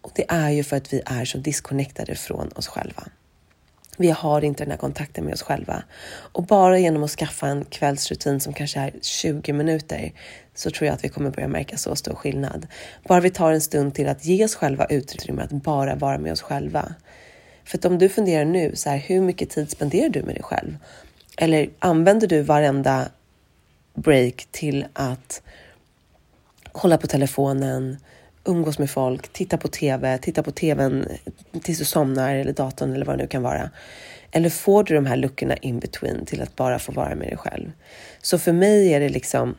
Och 0.04 0.12
det 0.14 0.24
är 0.28 0.50
ju 0.50 0.64
för 0.64 0.76
att 0.76 0.92
vi 0.92 1.02
är 1.06 1.24
så 1.24 1.38
disconnectade 1.38 2.14
från 2.14 2.48
oss 2.48 2.68
själva. 2.68 3.04
Vi 3.96 4.10
har 4.10 4.44
inte 4.44 4.64
den 4.64 4.70
här 4.70 4.78
kontakten 4.78 5.24
med 5.24 5.34
oss 5.34 5.42
själva. 5.42 5.82
Och 6.06 6.42
bara 6.42 6.78
genom 6.78 7.04
att 7.04 7.10
skaffa 7.10 7.46
en 7.48 7.64
kvällsrutin 7.64 8.40
som 8.40 8.52
kanske 8.52 8.80
är 8.80 8.92
20 9.02 9.52
minuter 9.52 10.12
så 10.54 10.70
tror 10.70 10.86
jag 10.86 10.94
att 10.94 11.04
vi 11.04 11.08
kommer 11.08 11.30
börja 11.30 11.48
märka 11.48 11.76
så 11.76 11.96
stor 11.96 12.14
skillnad. 12.14 12.66
Bara 13.08 13.20
vi 13.20 13.30
tar 13.30 13.52
en 13.52 13.60
stund 13.60 13.94
till 13.94 14.08
att 14.08 14.24
ge 14.24 14.44
oss 14.44 14.54
själva 14.54 14.84
utrymme 14.84 15.42
att 15.42 15.50
bara 15.50 15.94
vara 15.94 16.18
med 16.18 16.32
oss 16.32 16.42
själva. 16.42 16.94
För 17.64 17.78
att 17.78 17.84
om 17.84 17.98
du 17.98 18.08
funderar 18.08 18.44
nu, 18.44 18.76
så 18.76 18.90
här, 18.90 18.96
hur 18.98 19.20
mycket 19.20 19.50
tid 19.50 19.70
spenderar 19.70 20.08
du 20.08 20.22
med 20.22 20.34
dig 20.34 20.42
själv? 20.42 20.76
Eller 21.36 21.70
använder 21.78 22.26
du 22.26 22.42
varenda 22.42 23.08
break 23.94 24.46
till 24.50 24.86
att 24.92 25.42
kolla 26.72 26.98
på 26.98 27.06
telefonen, 27.06 27.96
umgås 28.44 28.78
med 28.78 28.90
folk, 28.90 29.32
titta 29.32 29.56
på 29.56 29.68
TV, 29.68 30.18
titta 30.18 30.42
på 30.42 30.50
TVn 30.50 31.06
tills 31.62 31.78
du 31.78 31.84
somnar 31.84 32.34
eller 32.34 32.52
datorn 32.52 32.92
eller 32.92 33.06
vad 33.06 33.18
det 33.18 33.22
nu 33.22 33.28
kan 33.28 33.42
vara. 33.42 33.70
Eller 34.30 34.50
får 34.50 34.84
du 34.84 34.94
de 34.94 35.06
här 35.06 35.16
luckorna 35.16 35.56
in 35.56 35.78
between 35.78 36.26
till 36.26 36.42
att 36.42 36.56
bara 36.56 36.78
få 36.78 36.92
vara 36.92 37.14
med 37.14 37.28
dig 37.28 37.36
själv? 37.36 37.72
Så 38.22 38.38
för 38.38 38.52
mig 38.52 38.94
är 38.94 39.00
det 39.00 39.08
liksom 39.08 39.54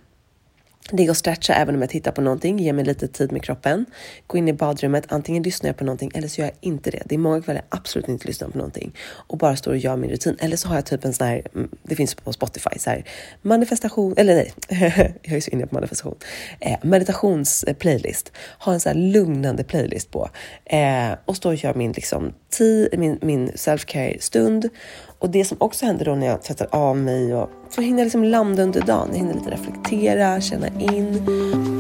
Ligga 0.91 1.11
och 1.11 1.17
stretcha 1.17 1.53
även 1.53 1.75
om 1.75 1.81
jag 1.81 1.89
tittar 1.89 2.11
på 2.11 2.21
någonting, 2.21 2.59
ge 2.59 2.73
mig 2.73 2.85
lite 2.85 3.07
tid 3.07 3.31
med 3.31 3.43
kroppen. 3.43 3.85
Gå 4.27 4.37
in 4.37 4.47
i 4.47 4.53
badrummet, 4.53 5.05
antingen 5.07 5.43
lyssnar 5.43 5.69
jag 5.69 5.77
på 5.77 5.83
någonting 5.83 6.11
eller 6.13 6.27
så 6.27 6.41
gör 6.41 6.47
jag 6.47 6.55
inte 6.61 6.91
det. 6.91 7.03
Det 7.05 7.15
är 7.15 7.19
många 7.19 7.41
kvällar 7.41 7.61
jag 7.69 7.79
absolut 7.79 8.07
inte 8.07 8.27
lyssnar 8.27 8.49
på 8.49 8.57
någonting 8.57 8.95
och 9.05 9.37
bara 9.37 9.55
står 9.55 9.71
och 9.71 9.77
gör 9.77 9.95
min 9.95 10.09
rutin. 10.09 10.37
Eller 10.39 10.57
så 10.57 10.67
har 10.67 10.75
jag 10.75 10.85
typ 10.85 11.05
en 11.05 11.13
sån 11.13 11.27
här, 11.27 11.41
mm, 11.55 11.69
det 11.83 11.95
finns 11.95 12.15
på 12.15 12.33
Spotify, 12.33 12.79
så 12.79 12.89
här 12.89 13.05
manifestation, 13.41 14.13
eller 14.17 14.35
nej, 14.35 14.53
jag 15.21 15.37
är 15.37 15.41
så 15.41 15.51
inne 15.51 15.67
på 15.67 15.75
manifestation. 15.75 16.15
Eh, 16.59 16.77
meditationsplaylist. 16.81 18.31
Har 18.37 18.73
en 18.73 18.79
så 18.79 18.89
här 18.89 18.95
lugnande 18.95 19.63
playlist 19.63 20.11
på 20.11 20.29
eh, 20.65 21.11
och 21.25 21.35
står 21.35 21.49
och 21.49 21.55
gör 21.55 21.73
min, 21.73 21.91
liksom, 21.91 22.33
tid, 22.49 22.99
min, 22.99 23.19
min 23.21 23.49
self-care 23.49 24.19
stund 24.19 24.69
och 25.19 25.29
det 25.29 25.45
som 25.45 25.57
också 25.59 25.85
händer 25.85 26.05
då 26.05 26.15
när 26.15 26.27
jag 26.27 26.41
tvättar 26.41 26.67
av 26.71 26.97
mig 26.97 27.35
och 27.35 27.49
så 27.69 27.81
hinner 27.81 27.99
jag 27.99 28.05
liksom 28.05 28.23
landa 28.23 28.63
under 28.63 28.81
dagen. 28.81 29.07
Jag 29.11 29.17
hinner 29.17 29.33
lite 29.33 29.51
reflektera, 29.51 30.41
känna 30.41 30.67
in. 30.67 31.74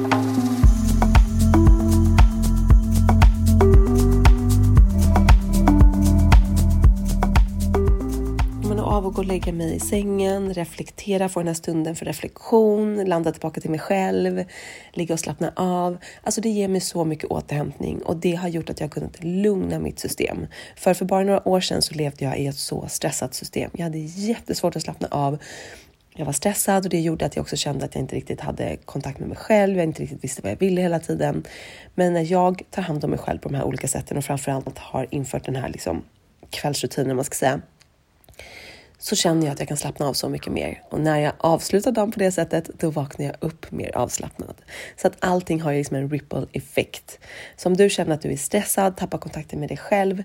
Och 9.25 9.31
lägga 9.31 9.51
mig 9.51 9.75
i 9.75 9.79
sängen, 9.79 10.53
reflektera, 10.53 11.29
få 11.29 11.39
den 11.39 11.47
här 11.47 11.53
stunden 11.53 11.95
för 11.95 12.05
reflektion, 12.05 13.05
landa 13.05 13.31
tillbaka 13.31 13.61
till 13.61 13.69
mig 13.69 13.79
själv, 13.79 14.43
ligga 14.93 15.13
och 15.13 15.19
slappna 15.19 15.53
av. 15.55 15.97
Alltså 16.23 16.41
det 16.41 16.49
ger 16.49 16.67
mig 16.67 16.81
så 16.81 17.05
mycket 17.05 17.31
återhämtning 17.31 18.01
och 18.01 18.17
det 18.17 18.35
har 18.35 18.47
gjort 18.47 18.69
att 18.69 18.79
jag 18.79 18.91
kunnat 18.91 19.23
lugna 19.23 19.79
mitt 19.79 19.99
system. 19.99 20.47
För 20.75 20.93
för 20.93 21.05
bara 21.05 21.23
några 21.23 21.47
år 21.47 21.59
sedan 21.59 21.81
så 21.81 21.93
levde 21.93 22.25
jag 22.25 22.39
i 22.39 22.47
ett 22.47 22.57
så 22.57 22.87
stressat 22.87 23.33
system. 23.33 23.71
Jag 23.73 23.83
hade 23.83 23.97
jättesvårt 23.97 24.75
att 24.75 24.81
slappna 24.81 25.07
av. 25.11 25.37
Jag 26.15 26.25
var 26.25 26.33
stressad 26.33 26.83
och 26.83 26.89
det 26.89 26.99
gjorde 26.99 27.25
att 27.25 27.35
jag 27.35 27.43
också 27.43 27.55
kände 27.55 27.85
att 27.85 27.95
jag 27.95 28.01
inte 28.01 28.15
riktigt 28.15 28.41
hade 28.41 28.77
kontakt 28.85 29.19
med 29.19 29.27
mig 29.27 29.37
själv. 29.37 29.77
Jag 29.77 29.83
inte 29.83 30.03
riktigt 30.03 30.23
visste 30.23 30.41
vad 30.41 30.51
jag 30.51 30.59
ville 30.59 30.81
hela 30.81 30.99
tiden. 30.99 31.43
Men 31.95 32.13
när 32.13 32.31
jag 32.31 32.61
tar 32.71 32.81
hand 32.81 33.03
om 33.03 33.09
mig 33.09 33.19
själv 33.19 33.39
på 33.39 33.49
de 33.49 33.55
här 33.55 33.63
olika 33.63 33.87
sätten 33.87 34.17
och 34.17 34.25
framförallt 34.25 34.77
har 34.77 35.07
infört 35.09 35.45
den 35.45 35.55
här 35.55 35.69
liksom 35.69 36.03
kvällsrutinen, 36.49 37.15
man 37.15 37.25
ska 37.25 37.35
säga, 37.35 37.61
så 38.97 39.15
känner 39.15 39.45
jag 39.45 39.53
att 39.53 39.59
jag 39.59 39.67
kan 39.67 39.77
slappna 39.77 40.07
av 40.07 40.13
så 40.13 40.29
mycket 40.29 40.53
mer. 40.53 40.83
Och 40.89 40.99
när 40.99 41.19
jag 41.19 41.33
avslutar 41.37 41.91
dagen 41.91 42.11
på 42.11 42.19
det 42.19 42.31
sättet, 42.31 42.69
då 42.79 42.89
vaknar 42.89 43.25
jag 43.25 43.35
upp 43.39 43.71
mer 43.71 43.97
avslappnad. 43.97 44.55
Så 44.97 45.07
att 45.07 45.15
allting 45.19 45.61
har 45.61 45.71
ju 45.71 45.77
liksom 45.77 45.95
en 45.95 46.09
ripple 46.09 46.45
effekt. 46.51 47.19
Så 47.57 47.69
om 47.69 47.77
du 47.77 47.89
känner 47.89 48.15
att 48.15 48.21
du 48.21 48.31
är 48.31 48.37
stressad, 48.37 48.97
tappar 48.97 49.17
kontakten 49.17 49.59
med 49.59 49.69
dig 49.69 49.77
själv, 49.77 50.23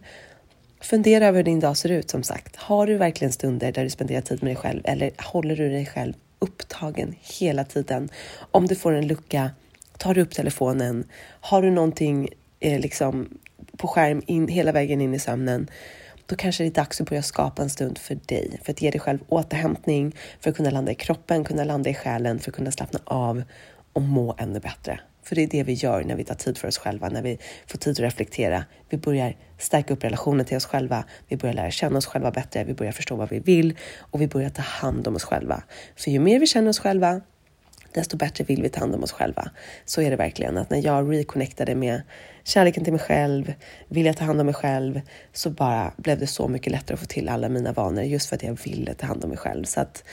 fundera 0.80 1.26
över 1.26 1.36
hur 1.36 1.44
din 1.44 1.60
dag 1.60 1.76
ser 1.76 1.88
ut 1.88 2.10
som 2.10 2.22
sagt. 2.22 2.56
Har 2.56 2.86
du 2.86 2.96
verkligen 2.96 3.32
stunder 3.32 3.72
där 3.72 3.84
du 3.84 3.90
spenderar 3.90 4.20
tid 4.20 4.42
med 4.42 4.50
dig 4.50 4.56
själv 4.56 4.80
eller 4.84 5.12
håller 5.18 5.56
du 5.56 5.68
dig 5.68 5.86
själv 5.86 6.14
upptagen 6.38 7.14
hela 7.20 7.64
tiden? 7.64 8.08
Om 8.50 8.66
du 8.66 8.74
får 8.74 8.92
en 8.92 9.06
lucka, 9.06 9.50
tar 9.98 10.14
du 10.14 10.20
upp 10.20 10.34
telefonen? 10.34 11.04
Har 11.40 11.62
du 11.62 11.70
någonting 11.70 12.28
eh, 12.60 12.80
liksom 12.80 13.28
på 13.76 13.88
skärm 13.88 14.22
in, 14.26 14.48
hela 14.48 14.72
vägen 14.72 15.00
in 15.00 15.14
i 15.14 15.18
sömnen? 15.18 15.70
Då 16.30 16.36
kanske 16.36 16.64
det 16.64 16.68
är 16.68 16.74
dags 16.74 17.00
att 17.00 17.08
börja 17.08 17.22
skapa 17.22 17.62
en 17.62 17.70
stund 17.70 17.98
för 17.98 18.14
dig, 18.14 18.60
för 18.62 18.72
att 18.72 18.82
ge 18.82 18.90
dig 18.90 19.00
själv 19.00 19.18
återhämtning, 19.28 20.16
för 20.40 20.50
att 20.50 20.56
kunna 20.56 20.70
landa 20.70 20.92
i 20.92 20.94
kroppen, 20.94 21.44
kunna 21.44 21.64
landa 21.64 21.90
i 21.90 21.94
själen, 21.94 22.38
för 22.38 22.50
att 22.50 22.56
kunna 22.56 22.70
slappna 22.70 23.00
av 23.04 23.42
och 23.92 24.02
må 24.02 24.34
ännu 24.38 24.60
bättre. 24.60 25.00
För 25.22 25.36
det 25.36 25.42
är 25.42 25.46
det 25.46 25.62
vi 25.62 25.72
gör 25.72 26.04
när 26.04 26.16
vi 26.16 26.24
tar 26.24 26.34
tid 26.34 26.58
för 26.58 26.68
oss 26.68 26.78
själva, 26.78 27.08
när 27.08 27.22
vi 27.22 27.38
får 27.66 27.78
tid 27.78 27.92
att 27.92 28.00
reflektera. 28.00 28.64
Vi 28.88 28.98
börjar 28.98 29.36
stärka 29.58 29.94
upp 29.94 30.04
relationen 30.04 30.46
till 30.46 30.56
oss 30.56 30.66
själva, 30.66 31.04
vi 31.28 31.36
börjar 31.36 31.54
lära 31.54 31.70
känna 31.70 31.98
oss 31.98 32.06
själva 32.06 32.30
bättre, 32.30 32.64
vi 32.64 32.74
börjar 32.74 32.92
förstå 32.92 33.16
vad 33.16 33.30
vi 33.30 33.38
vill 33.38 33.76
och 33.98 34.20
vi 34.20 34.28
börjar 34.28 34.50
ta 34.50 34.62
hand 34.62 35.08
om 35.08 35.16
oss 35.16 35.24
själva. 35.24 35.62
För 35.96 36.10
ju 36.10 36.18
mer 36.18 36.40
vi 36.40 36.46
känner 36.46 36.68
oss 36.68 36.78
själva, 36.78 37.20
desto 37.94 38.16
bättre 38.16 38.44
vill 38.44 38.62
vi 38.62 38.68
ta 38.68 38.80
hand 38.80 38.94
om 38.94 39.02
oss 39.02 39.12
själva. 39.12 39.50
Så 39.84 40.02
är 40.02 40.10
det 40.10 40.16
verkligen, 40.16 40.58
att 40.58 40.70
när 40.70 40.84
jag 40.86 41.12
reconnectade 41.12 41.74
med 41.74 42.02
kärleken 42.44 42.84
till 42.84 42.92
mig 42.92 43.02
själv, 43.02 43.54
vilja 43.88 44.14
ta 44.14 44.24
hand 44.24 44.40
om 44.40 44.46
mig 44.46 44.54
själv, 44.54 45.00
så 45.32 45.50
bara 45.50 45.92
blev 45.96 46.18
det 46.18 46.26
så 46.26 46.48
mycket 46.48 46.72
lättare 46.72 46.94
att 46.94 47.00
få 47.00 47.06
till 47.06 47.28
alla 47.28 47.48
mina 47.48 47.72
vanor 47.72 48.04
just 48.04 48.28
för 48.28 48.36
att 48.36 48.42
jag 48.42 48.58
ville 48.64 48.94
ta 48.94 49.06
hand 49.06 49.24
om 49.24 49.28
mig 49.30 49.38
själv. 49.38 49.64
Så 49.64 49.80
att 49.80 50.04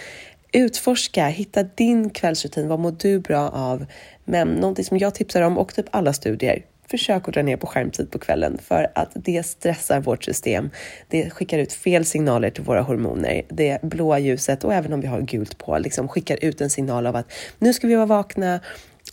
utforska, 0.51 1.27
hitta 1.27 1.63
din 1.63 2.09
kvällsrutin. 2.09 2.67
Vad 2.67 2.79
mår 2.79 2.95
du 2.99 3.19
bra 3.19 3.49
av? 3.49 3.85
Men 4.25 4.47
någonting 4.47 4.85
som 4.85 4.97
jag 4.97 5.15
tipsar 5.15 5.41
om 5.41 5.57
och 5.57 5.73
typ 5.73 5.85
alla 5.91 6.13
studier 6.13 6.63
försök 6.91 7.27
att 7.27 7.33
dra 7.33 7.41
ner 7.41 7.57
på 7.57 7.67
skärmtid 7.67 8.11
på 8.11 8.19
kvällen 8.19 8.57
för 8.63 8.91
att 8.95 9.11
det 9.13 9.43
stressar 9.43 9.99
vårt 9.99 10.23
system. 10.23 10.69
Det 11.07 11.29
skickar 11.29 11.59
ut 11.59 11.73
fel 11.73 12.05
signaler 12.05 12.49
till 12.49 12.63
våra 12.63 12.81
hormoner. 12.81 13.41
Det 13.49 13.81
blåa 13.81 14.19
ljuset 14.19 14.63
och 14.63 14.73
även 14.73 14.93
om 14.93 15.01
vi 15.01 15.07
har 15.07 15.21
gult 15.21 15.57
på 15.57 15.77
liksom 15.77 16.07
skickar 16.07 16.37
ut 16.41 16.61
en 16.61 16.69
signal 16.69 17.07
av 17.07 17.15
att 17.15 17.31
nu 17.59 17.73
ska 17.73 17.87
vi 17.87 17.95
vara 17.95 18.05
vakna, 18.05 18.59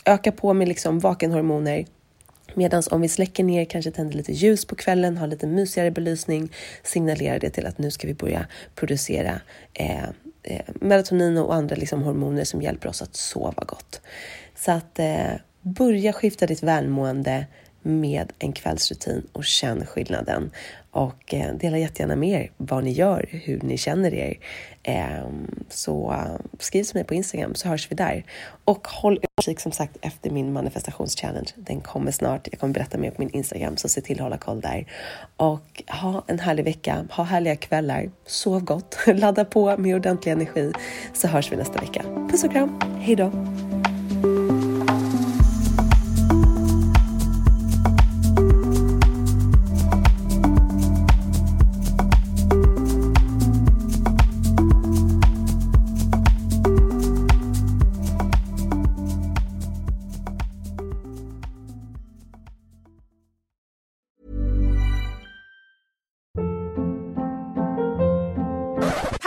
öka 0.05 0.31
på 0.31 0.53
med 0.53 0.67
liksom 0.67 0.99
vakenhormoner. 0.99 1.85
Medan 2.53 2.83
om 2.91 3.01
vi 3.01 3.07
släcker 3.07 3.43
ner, 3.43 3.65
kanske 3.65 3.91
tänder 3.91 4.17
lite 4.17 4.31
ljus 4.31 4.65
på 4.65 4.75
kvällen, 4.75 5.17
har 5.17 5.27
lite 5.27 5.47
mysigare 5.47 5.91
belysning, 5.91 6.51
signalerar 6.83 7.39
det 7.39 7.49
till 7.49 7.65
att 7.65 7.77
nu 7.77 7.91
ska 7.91 8.07
vi 8.07 8.13
börja 8.13 8.45
producera 8.75 9.41
eh, 9.73 10.03
eh, 10.43 10.61
melatonin 10.67 11.37
och 11.37 11.55
andra 11.55 11.75
liksom 11.75 12.03
hormoner 12.03 12.43
som 12.43 12.61
hjälper 12.61 12.89
oss 12.89 13.01
att 13.01 13.15
sova 13.15 13.63
gott. 13.65 14.01
Så 14.55 14.71
att 14.71 14.99
eh, 14.99 15.33
börja 15.61 16.13
skifta 16.13 16.47
ditt 16.47 16.63
välmående 16.63 17.45
med 17.85 18.33
en 18.39 18.53
kvällsrutin 18.53 19.27
och 19.31 19.45
känn 19.45 19.85
skillnaden. 19.85 20.51
Och 20.91 21.33
eh, 21.33 21.53
dela 21.53 21.77
jättegärna 21.77 22.15
med 22.15 22.41
er 22.41 22.51
vad 22.57 22.83
ni 22.83 22.91
gör, 22.91 23.29
hur 23.31 23.61
ni 23.61 23.77
känner 23.77 24.13
er. 24.13 24.37
Ehm, 24.83 25.47
eh, 25.49 25.63
så 25.69 26.15
skriv 26.59 26.83
till 26.83 26.95
mig 26.95 27.03
på 27.03 27.13
Instagram 27.13 27.55
så 27.55 27.67
hörs 27.69 27.91
vi 27.91 27.95
där. 27.95 28.25
Och 28.65 28.87
håll 28.87 29.19
utkik 29.37 29.59
som 29.59 29.71
sagt 29.71 29.97
efter 30.01 30.29
min 30.29 30.53
manifestationschallenge. 30.53 31.49
Den 31.55 31.81
kommer 31.81 32.11
snart. 32.11 32.47
Jag 32.51 32.59
kommer 32.59 32.73
berätta 32.73 32.97
mer 32.97 33.11
på 33.11 33.21
min 33.21 33.29
Instagram 33.29 33.77
så 33.77 33.89
se 33.89 34.01
till 34.01 34.15
att 34.15 34.23
hålla 34.23 34.37
koll 34.37 34.61
där. 34.61 34.91
Och 35.37 35.83
ha 35.87 36.23
en 36.27 36.39
härlig 36.39 36.63
vecka, 36.63 37.05
ha 37.11 37.23
härliga 37.23 37.55
kvällar, 37.55 38.11
sov 38.25 38.63
gott, 38.63 38.97
ladda 39.07 39.45
på 39.45 39.77
med 39.77 39.95
ordentlig 39.95 40.31
energi 40.31 40.71
så 41.13 41.27
hörs 41.27 41.51
vi 41.51 41.55
nästa 41.55 41.79
vecka. 41.79 42.03
Puss 42.31 42.43
och 42.43 42.51
kram, 42.51 42.79
hejdå! 42.99 43.31